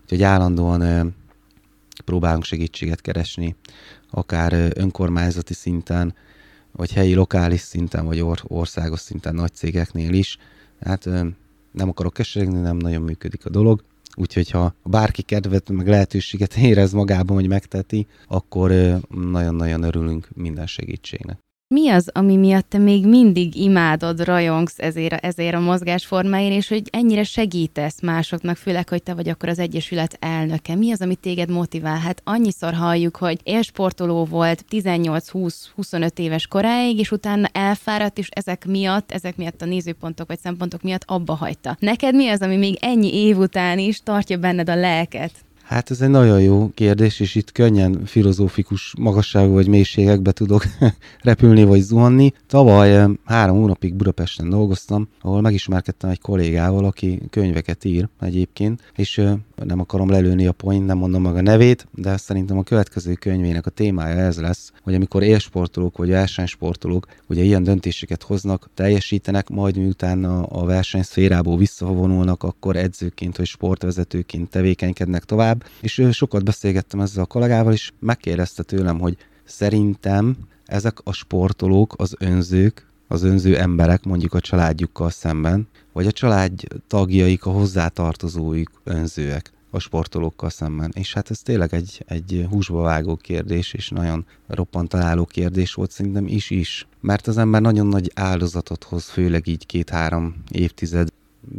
úgyhogy 0.01 0.23
állandóan 0.23 0.81
ö, 0.81 1.05
próbálunk 2.05 2.43
segítséget 2.43 3.01
keresni, 3.01 3.55
akár 4.09 4.71
önkormányzati 4.75 5.53
szinten, 5.53 6.15
vagy 6.71 6.93
helyi, 6.93 7.13
lokális 7.13 7.61
szinten, 7.61 8.05
vagy 8.05 8.19
or- 8.19 8.43
országos 8.47 8.99
szinten 8.99 9.35
nagy 9.35 9.53
cégeknél 9.53 10.13
is. 10.13 10.37
Hát 10.85 11.05
nem 11.71 11.89
akarok 11.89 12.13
keseregni, 12.13 12.59
nem 12.59 12.77
nagyon 12.77 13.01
működik 13.01 13.45
a 13.45 13.49
dolog. 13.49 13.83
Úgyhogy 14.15 14.49
ha 14.49 14.75
bárki 14.83 15.21
kedvet, 15.21 15.69
meg 15.69 15.87
lehetőséget 15.87 16.57
érez 16.69 16.91
magában, 16.91 17.35
hogy 17.35 17.47
megteti, 17.47 18.07
akkor 18.27 18.71
nagyon-nagyon 19.09 19.83
örülünk 19.83 20.27
minden 20.35 20.67
segítségnek. 20.67 21.39
Mi 21.73 21.89
az, 21.89 22.09
ami 22.13 22.35
miatt 22.35 22.69
te 22.69 22.77
még 22.77 23.07
mindig 23.07 23.55
imádod, 23.55 24.23
rajongsz 24.23 24.73
ezért, 24.77 25.13
ezért 25.13 25.55
a 25.55 25.59
mozgásformáért, 25.59 26.55
és 26.55 26.67
hogy 26.67 26.83
ennyire 26.91 27.23
segítesz 27.23 28.01
másoknak, 28.01 28.57
főleg, 28.57 28.89
hogy 28.89 29.03
te 29.03 29.13
vagy 29.13 29.29
akkor 29.29 29.49
az 29.49 29.59
Egyesület 29.59 30.17
elnöke? 30.19 30.75
Mi 30.75 30.91
az, 30.91 31.01
ami 31.01 31.15
téged 31.15 31.49
motivál? 31.49 31.97
Hát 31.97 32.21
annyiszor 32.23 32.73
halljuk, 32.73 33.15
hogy 33.15 33.39
élsportoló 33.43 34.25
volt 34.25 34.65
18-20-25 34.69 36.19
éves 36.19 36.47
koráig, 36.47 36.99
és 36.99 37.11
utána 37.11 37.47
elfáradt, 37.51 38.17
és 38.17 38.29
ezek 38.29 38.65
miatt, 38.65 39.11
ezek 39.11 39.35
miatt 39.35 39.61
a 39.61 39.65
nézőpontok 39.65 40.27
vagy 40.27 40.39
szempontok 40.39 40.81
miatt 40.81 41.03
abba 41.05 41.33
hagyta. 41.33 41.77
Neked 41.79 42.15
mi 42.15 42.27
az, 42.27 42.41
ami 42.41 42.55
még 42.55 42.77
ennyi 42.81 43.15
év 43.15 43.37
után 43.37 43.79
is 43.79 44.01
tartja 44.03 44.37
benned 44.37 44.69
a 44.69 44.75
lelket? 44.75 45.31
Hát 45.73 45.91
ez 45.91 46.01
egy 46.01 46.09
nagyon 46.09 46.41
jó 46.41 46.71
kérdés, 46.73 47.19
és 47.19 47.35
itt 47.35 47.51
könnyen 47.51 48.05
filozófikus 48.05 48.93
magasságú 48.97 49.53
vagy 49.53 49.67
mélységekbe 49.67 50.31
tudok 50.31 50.63
repülni 51.21 51.63
vagy 51.63 51.81
zuhanni. 51.81 52.33
Tavaly 52.47 53.07
három 53.25 53.57
hónapig 53.57 53.93
Budapesten 53.93 54.49
dolgoztam, 54.49 55.07
ahol 55.21 55.41
megismerkedtem 55.41 56.09
egy 56.09 56.21
kollégával, 56.21 56.85
aki 56.85 57.21
könyveket 57.29 57.85
ír 57.85 58.07
egyébként, 58.19 58.81
és 58.95 59.21
nem 59.55 59.79
akarom 59.79 60.09
lelőni 60.09 60.47
a 60.47 60.51
point, 60.51 60.85
nem 60.85 60.97
mondom 60.97 61.21
meg 61.21 61.35
a 61.35 61.41
nevét, 61.41 61.87
de 61.95 62.17
szerintem 62.17 62.57
a 62.57 62.63
következő 62.63 63.13
könyvének 63.13 63.65
a 63.65 63.69
témája 63.69 64.15
ez 64.15 64.39
lesz, 64.39 64.71
hogy 64.81 64.93
amikor 64.95 65.23
élsportolók 65.23 65.97
vagy 65.97 66.09
versenysportolók 66.09 67.07
ugye 67.27 67.43
ilyen 67.43 67.63
döntéseket 67.63 68.23
hoznak, 68.23 68.69
teljesítenek, 68.73 69.49
majd 69.49 69.77
miután 69.77 70.23
a, 70.23 70.61
a 70.61 70.65
versenyszférából 70.65 71.57
visszavonulnak, 71.57 72.43
akkor 72.43 72.75
edzőként 72.75 73.37
vagy 73.37 73.45
sportvezetőként 73.45 74.49
tevékenykednek 74.49 75.23
tovább, 75.23 75.63
és 75.81 76.07
sokat 76.11 76.43
beszélgettem 76.43 76.99
ezzel 76.99 77.23
a 77.23 77.27
kollégával, 77.27 77.73
és 77.73 77.91
megkérdezte 77.99 78.63
tőlem, 78.63 78.99
hogy 78.99 79.17
szerintem 79.43 80.37
ezek 80.65 80.97
a 81.03 81.11
sportolók, 81.11 81.93
az 81.97 82.15
önzők, 82.19 82.91
az 83.13 83.23
önző 83.23 83.57
emberek 83.57 84.03
mondjuk 84.03 84.33
a 84.33 84.39
családjukkal 84.39 85.09
szemben, 85.09 85.67
vagy 85.91 86.07
a 86.07 86.11
család 86.11 86.51
tagjaik, 86.87 87.45
a 87.45 87.51
hozzátartozóik 87.51 88.69
önzőek 88.83 89.51
a 89.69 89.79
sportolókkal 89.79 90.49
szemben. 90.49 90.91
És 90.93 91.13
hát 91.13 91.29
ez 91.29 91.39
tényleg 91.39 91.73
egy, 91.73 92.03
egy 92.07 92.45
húsba 92.49 92.81
vágó 92.81 93.15
kérdés, 93.15 93.73
és 93.73 93.89
nagyon 93.89 94.25
roppant 94.47 94.89
találó 94.89 95.25
kérdés 95.25 95.73
volt 95.73 95.91
szerintem 95.91 96.27
is 96.27 96.49
is. 96.49 96.87
Mert 96.99 97.27
az 97.27 97.37
ember 97.37 97.61
nagyon 97.61 97.87
nagy 97.87 98.11
áldozatot 98.15 98.83
hoz, 98.83 99.05
főleg 99.05 99.47
így 99.47 99.65
két-három 99.65 100.35
évtized 100.51 101.07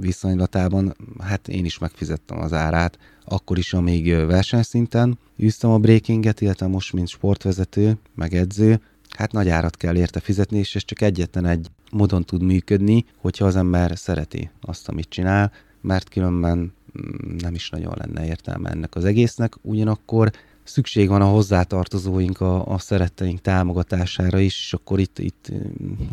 viszonylatában, 0.01 0.97
hát 1.19 1.49
én 1.49 1.65
is 1.65 1.79
megfizettem 1.79 2.39
az 2.39 2.53
árát, 2.53 2.99
akkor 3.25 3.59
is, 3.59 3.73
amíg 3.73 4.27
versenyszinten 4.27 5.19
űztem 5.43 5.71
a 5.71 5.79
breakinget, 5.79 6.41
illetve 6.41 6.67
most, 6.67 6.93
mint 6.93 7.09
sportvezető, 7.09 7.99
meg 8.15 8.35
edző, 8.35 8.81
hát 9.17 9.33
nagy 9.33 9.49
árat 9.49 9.77
kell 9.77 9.97
érte 9.97 10.21
fizetni, 10.21 10.59
és 10.59 10.75
ez 10.75 10.85
csak 10.85 11.01
egyetlen 11.01 11.47
egy 11.47 11.67
módon 11.91 12.25
tud 12.25 12.43
működni, 12.43 13.05
hogyha 13.17 13.45
az 13.45 13.57
ember 13.57 13.99
szereti 13.99 14.51
azt, 14.61 14.89
amit 14.89 15.09
csinál, 15.09 15.53
mert 15.81 16.09
különben 16.09 16.59
mm, 16.59 17.37
nem 17.37 17.55
is 17.55 17.71
nagyon 17.71 17.95
lenne 17.97 18.27
értelme 18.27 18.71
ennek 18.71 18.95
az 18.95 19.05
egésznek. 19.05 19.55
Ugyanakkor 19.63 20.31
szükség 20.65 21.09
van 21.09 21.21
a 21.21 21.29
hozzátartozóink, 21.29 22.41
a, 22.41 22.67
a 22.67 22.79
szeretteink 22.79 23.41
támogatására 23.41 24.39
is, 24.39 24.61
és 24.65 24.73
akkor 24.73 25.01
itt, 25.01 25.19
itt 25.19 25.53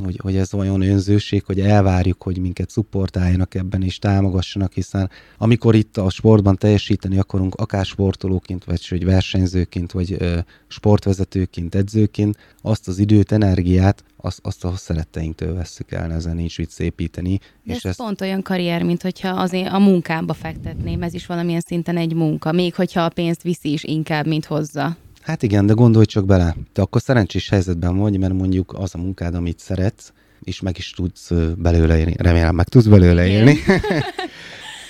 hogy, 0.04 0.20
hogy 0.22 0.36
ez 0.36 0.54
olyan 0.54 0.82
önzőség, 0.82 1.44
hogy 1.46 1.60
elvárjuk, 1.60 2.24
hogy 2.24 2.38
minket 2.38 2.70
szupportáljanak 2.70 3.56
ebben 3.56 3.84
és 3.84 4.00
támogassanak, 4.00 4.74
hiszen 4.74 5.10
amikor 5.38 5.76
itt 5.76 5.98
a 5.98 6.10
sportban 6.10 6.56
teljesíteni 6.56 7.18
akarunk, 7.18 7.56
akár 7.56 7.86
sportolóként, 7.86 8.64
vagy 8.64 8.88
hogy 8.88 9.06
versenyzőként, 9.06 9.92
vagy 9.92 10.16
ö, 10.20 10.38
sportvezetőként, 10.68 11.76
edzőként, 11.76 12.38
azt 12.62 12.88
az 12.88 13.00
időt, 13.00 13.32
energiát, 13.32 14.04
azt, 14.22 14.40
azt 14.42 14.64
a 14.64 14.76
szeretteinktől 14.76 15.54
vesszük 15.54 15.92
el, 15.92 16.12
ezen 16.12 16.36
nincs 16.36 16.58
mit 16.58 16.70
szépíteni. 16.70 17.40
De 17.64 17.74
és 17.74 17.78
ez 17.78 17.86
ezt... 17.86 17.98
pont 17.98 18.22
olyan 18.22 18.42
karrier, 18.42 18.84
mint 18.84 19.02
hogyha 19.02 19.30
azért 19.30 19.72
a 19.72 19.80
munkába 19.80 20.34
fektetném, 20.34 21.02
ez 21.02 21.14
is 21.14 21.26
valamilyen 21.26 21.62
szinten 21.62 21.98
egy 21.98 22.14
munka, 22.14 22.52
még 22.52 22.76
hogyha 22.76 23.02
a 23.02 23.10
pénzt 23.10 23.42
viszi 23.42 23.72
is 23.72 23.84
inkább, 23.84 24.28
mint 24.28 24.46
hozza. 24.46 24.98
Hát 25.22 25.44
igen, 25.44 25.66
de 25.66 25.74
gondolj 25.74 26.06
csak 26.06 26.26
bele, 26.26 26.56
te 26.74 26.82
akkor 26.82 27.02
szerencsés 27.02 27.50
helyzetben 27.50 27.98
vagy, 27.98 28.20
mert 28.20 28.34
mondjuk 28.34 28.74
az 28.74 28.96
a 28.96 28.98
munkád, 28.98 29.36
amit 29.36 29.60
szeretsz, 29.60 30.14
és 30.44 30.62
meg 30.62 30.78
is 30.78 30.92
tudsz 30.92 31.32
belőle 31.58 31.98
élni. 31.98 32.14
Remélem, 32.18 32.56
meg 32.56 32.68
tudsz 32.68 32.86
belőle 32.86 33.28
élni. 33.28 33.58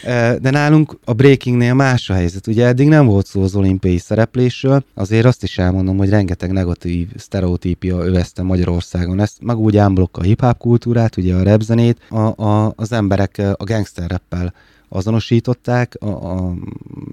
De 0.03 0.49
nálunk 0.49 0.97
a 1.05 1.13
breakingnél 1.13 1.73
más 1.73 2.09
a 2.09 2.13
helyzet. 2.13 2.47
Ugye 2.47 2.65
eddig 2.65 2.87
nem 2.87 3.05
volt 3.05 3.25
szó 3.25 3.41
az 3.41 3.55
olimpiai 3.55 3.97
szereplésről, 3.97 4.83
azért 4.93 5.25
azt 5.25 5.43
is 5.43 5.57
elmondom, 5.57 5.97
hogy 5.97 6.09
rengeteg 6.09 6.51
negatív 6.51 7.07
sztereotípia 7.15 7.97
övezte 7.97 8.41
Magyarországon. 8.41 9.19
Ezt 9.19 9.41
meg 9.41 9.57
úgy 9.57 9.77
ámblokk 9.77 10.17
a 10.17 10.21
hip-hop 10.21 10.57
kultúrát, 10.57 11.17
ugye 11.17 11.35
a 11.35 11.43
repzenét, 11.43 11.97
a, 12.09 12.43
a, 12.43 12.73
az 12.75 12.91
emberek 12.91 13.41
a 13.57 13.63
gangster 13.63 14.09
rappel 14.09 14.53
azonosították 14.93 15.95
a, 15.99 16.07
a, 16.07 16.53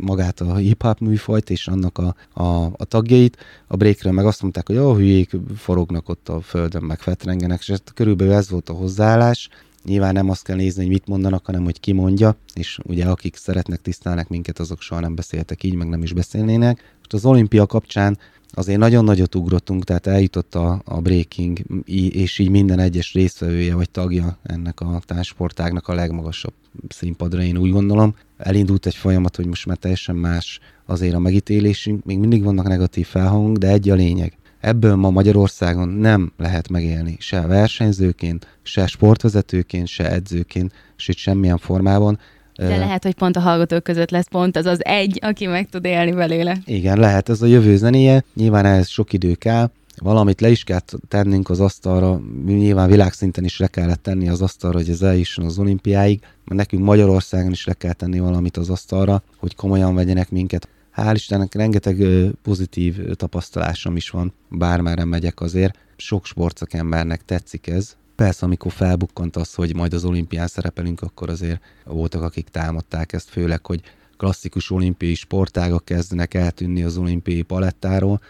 magát 0.00 0.40
a 0.40 0.56
hip-hop 0.56 0.98
műfajt 1.00 1.50
és 1.50 1.66
annak 1.66 1.98
a, 1.98 2.14
a, 2.42 2.64
a 2.64 2.84
tagjait. 2.84 3.36
A 3.66 3.76
breakről 3.76 4.12
meg 4.12 4.26
azt 4.26 4.42
mondták, 4.42 4.66
hogy 4.66 4.76
a 4.76 4.94
hülyék 4.94 5.30
forognak 5.56 6.08
ott 6.08 6.28
a 6.28 6.40
földön, 6.40 6.82
meg 6.82 6.98
fetrengenek, 6.98 7.60
és 7.60 7.72
körülbelül 7.94 8.32
ez 8.32 8.50
volt 8.50 8.68
a 8.68 8.72
hozzáállás. 8.72 9.48
Nyilván 9.84 10.12
nem 10.12 10.30
azt 10.30 10.44
kell 10.44 10.56
nézni, 10.56 10.82
hogy 10.82 10.92
mit 10.92 11.06
mondanak, 11.06 11.46
hanem 11.46 11.64
hogy 11.64 11.80
ki 11.80 11.92
mondja, 11.92 12.36
és 12.54 12.78
ugye 12.84 13.04
akik 13.04 13.36
szeretnek, 13.36 13.80
tisztelnek 13.80 14.28
minket, 14.28 14.58
azok 14.58 14.80
soha 14.80 15.00
nem 15.00 15.14
beszéltek 15.14 15.62
így, 15.62 15.74
meg 15.74 15.88
nem 15.88 16.02
is 16.02 16.12
beszélnének. 16.12 16.96
Most 16.98 17.12
az 17.12 17.24
olimpia 17.24 17.66
kapcsán 17.66 18.18
azért 18.50 18.78
nagyon 18.78 19.04
nagyot 19.04 19.34
ugrottunk, 19.34 19.84
tehát 19.84 20.06
eljutott 20.06 20.54
a, 20.54 20.82
a 20.84 21.00
breaking, 21.00 21.58
és 22.10 22.38
így 22.38 22.50
minden 22.50 22.78
egyes 22.78 23.12
résztvevője 23.12 23.74
vagy 23.74 23.90
tagja 23.90 24.38
ennek 24.42 24.80
a 24.80 25.00
társportágnak 25.06 25.88
a 25.88 25.94
legmagasabb 25.94 26.52
színpadra, 26.88 27.42
én 27.42 27.56
úgy 27.56 27.70
gondolom. 27.70 28.14
Elindult 28.36 28.86
egy 28.86 28.94
folyamat, 28.94 29.36
hogy 29.36 29.46
most 29.46 29.66
már 29.66 29.76
teljesen 29.76 30.16
más 30.16 30.60
azért 30.86 31.14
a 31.14 31.18
megítélésünk, 31.18 32.04
még 32.04 32.18
mindig 32.18 32.42
vannak 32.42 32.68
negatív 32.68 33.06
felhangok, 33.06 33.56
de 33.56 33.68
egy 33.68 33.90
a 33.90 33.94
lényeg. 33.94 34.37
Ebből 34.60 34.96
ma 34.96 35.10
Magyarországon 35.10 35.88
nem 35.88 36.32
lehet 36.36 36.68
megélni 36.68 37.16
se 37.18 37.40
versenyzőként, 37.40 38.58
se 38.62 38.86
sportvezetőként, 38.86 39.86
se 39.86 40.10
edzőként, 40.10 40.72
sőt 40.96 41.16
semmilyen 41.16 41.58
formában. 41.58 42.18
De 42.56 42.76
lehet, 42.76 43.02
hogy 43.02 43.14
pont 43.14 43.36
a 43.36 43.40
hallgatók 43.40 43.82
között 43.82 44.10
lesz 44.10 44.28
pont 44.28 44.56
az 44.56 44.66
az 44.66 44.84
egy, 44.84 45.18
aki 45.22 45.46
meg 45.46 45.68
tud 45.68 45.84
élni 45.84 46.12
belőle. 46.12 46.56
Igen, 46.64 46.98
lehet, 46.98 47.28
ez 47.28 47.42
a 47.42 47.46
jövő 47.46 47.76
zenéje, 47.76 48.24
nyilván 48.34 48.64
ehhez 48.64 48.88
sok 48.88 49.12
idő 49.12 49.34
kell, 49.34 49.70
valamit 49.96 50.40
le 50.40 50.48
is 50.48 50.64
kell 50.64 50.80
tennünk 51.08 51.50
az 51.50 51.60
asztalra, 51.60 52.20
nyilván 52.46 52.88
világszinten 52.88 53.44
is 53.44 53.58
le 53.58 53.66
kellett 53.66 54.02
tenni 54.02 54.28
az 54.28 54.42
asztalra, 54.42 54.76
hogy 54.76 54.88
ez 54.88 55.02
eljusson 55.02 55.44
az 55.44 55.58
olimpiáig, 55.58 56.20
mert 56.20 56.60
nekünk 56.60 56.84
Magyarországon 56.84 57.50
is 57.50 57.66
le 57.66 57.72
kell 57.72 57.92
tenni 57.92 58.18
valamit 58.18 58.56
az 58.56 58.70
asztalra, 58.70 59.22
hogy 59.36 59.54
komolyan 59.54 59.94
vegyenek 59.94 60.30
minket 60.30 60.68
hál' 61.02 61.14
Istennek 61.14 61.54
rengeteg 61.54 62.04
pozitív 62.42 63.14
tapasztalásom 63.14 63.96
is 63.96 64.10
van, 64.10 64.32
bármára 64.48 65.04
megyek 65.04 65.40
azért. 65.40 65.78
Sok 65.96 66.26
sportszakembernek 66.26 67.24
tetszik 67.24 67.66
ez. 67.66 67.96
Persze, 68.16 68.46
amikor 68.46 68.72
felbukkant 68.72 69.36
az, 69.36 69.54
hogy 69.54 69.74
majd 69.74 69.94
az 69.94 70.04
olimpián 70.04 70.46
szerepelünk, 70.46 71.00
akkor 71.00 71.30
azért 71.30 71.60
voltak, 71.84 72.22
akik 72.22 72.48
támadták 72.48 73.12
ezt, 73.12 73.28
főleg, 73.28 73.66
hogy 73.66 73.80
klasszikus 74.16 74.70
olimpiai 74.70 75.14
sportágak 75.14 75.84
kezdenek 75.84 76.34
eltűnni 76.34 76.82
az 76.82 76.96
olimpiai 76.96 77.42
palettáról, 77.42 78.20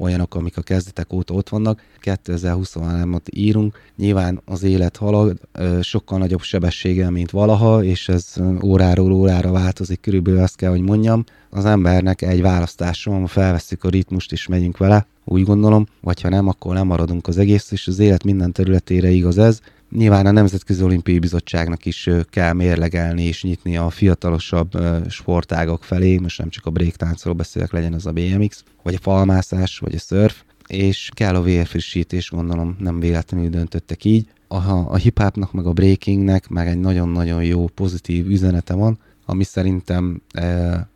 olyanok, 0.00 0.34
amik 0.34 0.56
a 0.56 0.62
kezdetek 0.62 1.12
óta 1.12 1.34
ott 1.34 1.48
vannak. 1.48 1.82
2023-at 2.02 3.28
írunk, 3.30 3.80
nyilván 3.96 4.40
az 4.44 4.62
élet 4.62 4.96
halad, 4.96 5.38
sokkal 5.80 6.18
nagyobb 6.18 6.40
sebességgel, 6.40 7.10
mint 7.10 7.30
valaha, 7.30 7.84
és 7.84 8.08
ez 8.08 8.34
óráról 8.64 9.12
órára 9.12 9.50
változik, 9.50 10.00
körülbelül 10.00 10.42
azt 10.42 10.56
kell, 10.56 10.70
hogy 10.70 10.80
mondjam. 10.80 11.24
Az 11.50 11.64
embernek 11.64 12.22
egy 12.22 12.42
választáson, 12.42 13.26
felveszük 13.26 13.84
a 13.84 13.88
ritmust 13.88 14.32
és 14.32 14.46
megyünk 14.46 14.76
vele, 14.76 15.06
úgy 15.24 15.44
gondolom, 15.44 15.86
vagy 16.00 16.20
ha 16.20 16.28
nem, 16.28 16.48
akkor 16.48 16.74
nem 16.74 16.86
maradunk 16.86 17.26
az 17.26 17.38
egész, 17.38 17.70
és 17.70 17.86
az 17.86 17.98
élet 17.98 18.24
minden 18.24 18.52
területére 18.52 19.10
igaz 19.10 19.38
ez. 19.38 19.60
Nyilván 19.94 20.26
a 20.26 20.30
Nemzetközi 20.30 20.82
Olimpiai 20.82 21.18
Bizottságnak 21.18 21.84
is 21.84 22.08
kell 22.30 22.52
mérlegelni 22.52 23.22
és 23.22 23.42
nyitni 23.42 23.76
a 23.76 23.90
fiatalosabb 23.90 24.70
sportágok 25.08 25.84
felé, 25.84 26.18
most 26.18 26.38
nem 26.38 26.48
csak 26.48 26.66
a 26.66 26.70
breaktáncról 26.70 27.34
beszélek, 27.34 27.72
legyen 27.72 27.92
az 27.92 28.06
a 28.06 28.12
BMX, 28.12 28.64
vagy 28.82 28.94
a 28.94 28.98
falmászás, 28.98 29.78
vagy 29.78 29.94
a 29.94 29.98
surf, 29.98 30.42
és 30.66 31.10
kell 31.14 31.34
a 31.34 31.42
vérfrissítés, 31.42 32.30
gondolom 32.30 32.76
nem 32.78 33.00
véletlenül 33.00 33.48
döntöttek 33.48 34.04
így. 34.04 34.26
A, 34.48 34.56
a 34.70 34.96
hip-hopnak, 34.96 35.52
meg 35.52 35.66
a 35.66 35.72
breakingnek 35.72 36.48
meg 36.48 36.68
egy 36.68 36.78
nagyon-nagyon 36.78 37.44
jó, 37.44 37.66
pozitív 37.66 38.26
üzenete 38.26 38.74
van, 38.74 38.98
ami 39.26 39.44
szerintem 39.44 40.22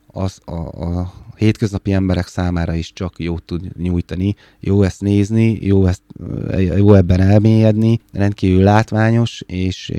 az 0.06 0.38
a, 0.44 0.84
a 0.84 1.12
hétköznapi 1.38 1.92
emberek 1.92 2.26
számára 2.26 2.74
is 2.74 2.92
csak 2.92 3.14
jót 3.18 3.42
tud 3.42 3.76
nyújtani. 3.76 4.34
Jó 4.60 4.82
ezt 4.82 5.00
nézni, 5.00 5.58
jó, 5.60 5.86
ezt, 5.86 6.02
jó 6.56 6.94
ebben 6.94 7.20
elmélyedni, 7.20 8.00
rendkívül 8.12 8.62
látványos, 8.62 9.42
és 9.46 9.92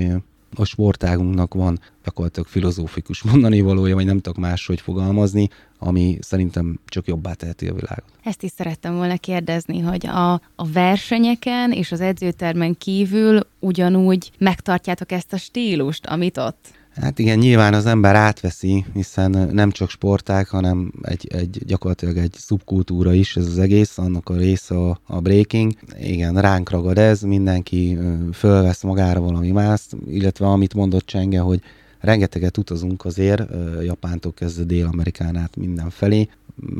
a 0.56 0.66
sportágunknak 0.66 1.54
van 1.54 1.80
gyakorlatilag 2.04 2.48
filozófikus 2.48 3.24
mondani 3.24 3.62
valója, 3.62 3.96
vagy 3.96 4.06
nem 4.06 4.20
tudok 4.20 4.38
máshogy 4.38 4.82
fogalmazni, 4.82 5.48
ami 5.80 6.18
szerintem 6.22 6.80
csak 6.86 7.08
jobbá 7.08 7.34
teheti 7.34 7.68
a 7.68 7.74
világot. 7.74 8.12
Ezt 8.24 8.44
is 8.44 8.52
szerettem 8.52 8.96
volna 8.96 9.18
kérdezni, 9.18 9.80
hogy 9.80 10.08
a, 10.08 10.34
a 10.56 10.68
versenyeken 10.74 11.72
és 11.72 11.92
az 11.92 12.02
edzőtermen 12.02 12.78
kívül 12.78 13.40
ugyanúgy 13.60 14.32
megtartjátok 14.38 15.12
ezt 15.12 15.34
a 15.34 15.38
stílust, 15.38 16.06
amit 16.06 16.38
ott? 16.38 16.76
Hát 17.02 17.20
igen, 17.20 17.38
nyilván 17.38 17.74
az 17.74 17.86
ember 17.86 18.16
átveszi, 18.16 18.86
hiszen 18.94 19.50
nem 19.52 19.72
csak 19.72 19.90
sporták, 19.90 20.48
hanem 20.48 20.92
egy, 21.02 21.28
egy 21.34 21.62
gyakorlatilag 21.66 22.18
egy 22.18 22.34
szubkultúra 22.38 23.14
is 23.14 23.36
ez 23.36 23.46
az 23.46 23.60
egész, 23.60 23.98
annak 23.98 24.30
a 24.30 24.36
része 24.36 24.76
a, 24.76 25.00
a 25.06 25.22
breaking. 25.22 25.74
Igen, 26.00 26.42
ránk 26.42 26.70
ragad 26.70 26.98
ez, 26.98 27.22
mindenki 27.22 27.98
fölvesz 28.34 28.84
magára 28.84 29.20
valami 29.20 29.52
más, 29.52 29.82
illetve 30.08 30.46
amit 30.46 30.74
mondott 30.74 31.06
Csenge, 31.06 31.40
hogy 31.40 31.62
rengeteget 32.00 32.58
utazunk 32.58 33.06
azért, 33.06 33.50
Japántól 33.84 34.34
kezdve 34.34 34.64
Dél-Amerikán 34.64 35.36
át 35.36 35.56
mindenfelé, 35.56 36.30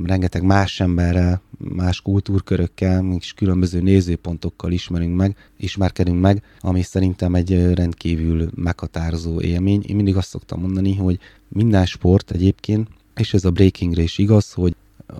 rengeteg 0.04 0.44
más 0.44 0.80
emberrel, 0.80 1.42
más 1.58 2.02
kultúrkörökkel, 2.02 3.14
és 3.20 3.34
különböző 3.34 3.82
nézőpontokkal 3.82 4.72
ismerünk 4.72 5.16
meg, 5.16 5.36
ismerkedünk 5.58 6.22
meg, 6.22 6.44
ami 6.60 6.82
szerintem 6.82 7.36
egy 7.36 7.74
rendkívül 7.74 8.50
meghatározó 8.56 9.42
élmény. 9.42 9.84
Én 9.88 9.96
mindig 9.96 10.16
azt 10.16 10.30
szoktam 10.30 10.62
mondani, 10.62 10.96
hogy 10.96 11.20
minden 11.48 11.86
sport 11.86 12.32
egyébként, 12.32 12.88
és 13.16 13.34
ez 13.34 13.46
a 13.46 13.52
breakingre 13.52 14.02
is 14.02 14.18
igaz, 14.18 14.54
hogy 14.54 14.76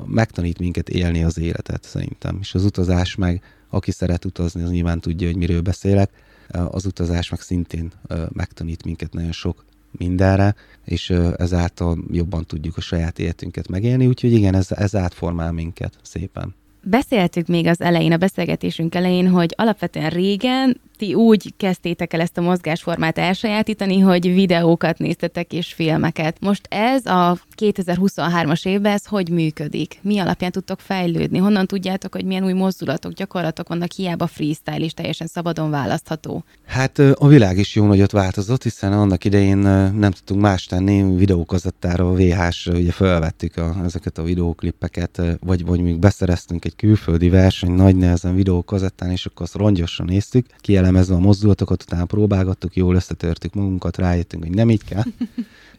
megtanít 0.06 0.60
minket 0.60 0.90
élni 0.90 1.24
az 1.24 1.38
életet 1.38 1.84
szerintem. 1.84 2.38
És 2.42 2.54
az 2.54 2.64
utazás 2.64 3.16
meg, 3.16 3.42
aki 3.70 3.92
szeret 3.92 4.26
utazni, 4.26 4.62
az 4.62 4.70
nyilván 4.70 5.00
tudja, 5.00 5.28
hogy 5.28 5.38
miről 5.38 5.62
beszélek, 5.62 6.12
az 6.50 6.86
utazás 6.86 7.30
meg 7.30 7.40
szintén 7.40 7.92
megtanít 8.34 8.84
minket 8.84 9.14
nagyon 9.14 9.32
sok 9.32 9.66
mindenre, 9.92 10.56
és 10.86 11.10
ezáltal 11.38 11.98
jobban 12.12 12.46
tudjuk 12.46 12.78
a 12.78 12.82
saját 12.82 13.20
életünket 13.20 13.68
megélni, 13.68 14.08
úgyhogy 14.08 14.32
igen, 14.32 14.56
ez, 14.56 14.72
ez 14.72 14.96
átformál 14.96 15.52
minket 15.52 15.94
szépen. 16.02 16.56
Beszéltük 16.82 17.48
még 17.48 17.68
az 17.68 17.82
elején, 17.82 18.12
a 18.12 18.18
beszélgetésünk 18.18 18.96
elején, 18.96 19.30
hogy 19.30 19.54
alapvetően 19.58 20.10
régen 20.10 20.82
ti 20.98 21.14
úgy 21.14 21.54
kezdtétek 21.58 22.14
el 22.14 22.22
ezt 22.22 22.38
a 22.38 22.42
mozgásformát 22.42 23.18
elsajátítani, 23.18 24.00
hogy 24.00 24.34
videókat 24.34 24.98
néztetek 24.98 25.54
és 25.54 25.74
filmeket. 25.74 26.40
Most 26.40 26.68
ez 26.70 27.06
a 27.06 27.38
2023-as 27.58 28.66
évben 28.68 28.92
ez 28.92 29.06
hogy 29.06 29.30
működik? 29.30 30.00
Mi 30.02 30.20
alapján 30.20 30.52
tudtok 30.52 30.80
fejlődni? 30.80 31.38
Honnan 31.38 31.68
tudjátok, 31.68 32.14
hogy 32.14 32.26
milyen 32.26 32.44
új 32.44 32.54
mozdulatok, 32.54 33.12
gyakorlatok 33.12 33.68
vannak, 33.68 33.92
hiába 33.92 34.28
freestyle 34.28 34.86
is 34.86 34.94
teljesen 34.94 35.28
szabadon 35.28 35.70
választható? 35.70 36.44
Hát 36.66 37.00
a 37.00 37.28
világ 37.28 37.58
is 37.58 37.76
jó 37.76 37.86
nagyot 37.86 38.12
változott, 38.12 38.64
hiszen 38.64 38.94
annak 38.94 39.26
idején 39.26 39.58
nem 39.58 40.12
tudtunk 40.12 40.42
más 40.42 40.66
tenni, 40.66 41.16
videókazettára, 41.16 42.10
a 42.10 42.14
VHS, 42.14 42.68
ugye 42.68 42.92
felvettük 42.92 43.58
a, 43.58 43.76
ezeket 43.84 44.18
a 44.18 44.24
videóklippeket, 44.24 45.22
vagy, 45.40 45.66
vagy 45.66 45.82
még 45.82 46.00
beszereztünk 46.00 46.66
egy 46.66 46.76
külföldi 46.76 47.30
verseny 47.30 47.72
nagy 47.72 47.96
nehezen 47.96 48.36
videókazettán, 48.36 49.12
és 49.12 49.26
akkor 49.26 49.42
azt 49.42 49.56
rongyosan 49.56 50.06
néztük, 50.06 50.46
kielemezve 50.88 51.16
a 51.16 51.28
mozdulatokat, 51.28 51.84
utána 51.84 52.06
próbálgattuk, 52.06 52.76
jól 52.76 52.96
összetörtük 52.96 53.54
magunkat, 53.54 53.98
rájöttünk, 53.98 54.44
hogy 54.44 54.56
nem 54.56 54.70
így 54.70 54.84
kell. 54.84 55.04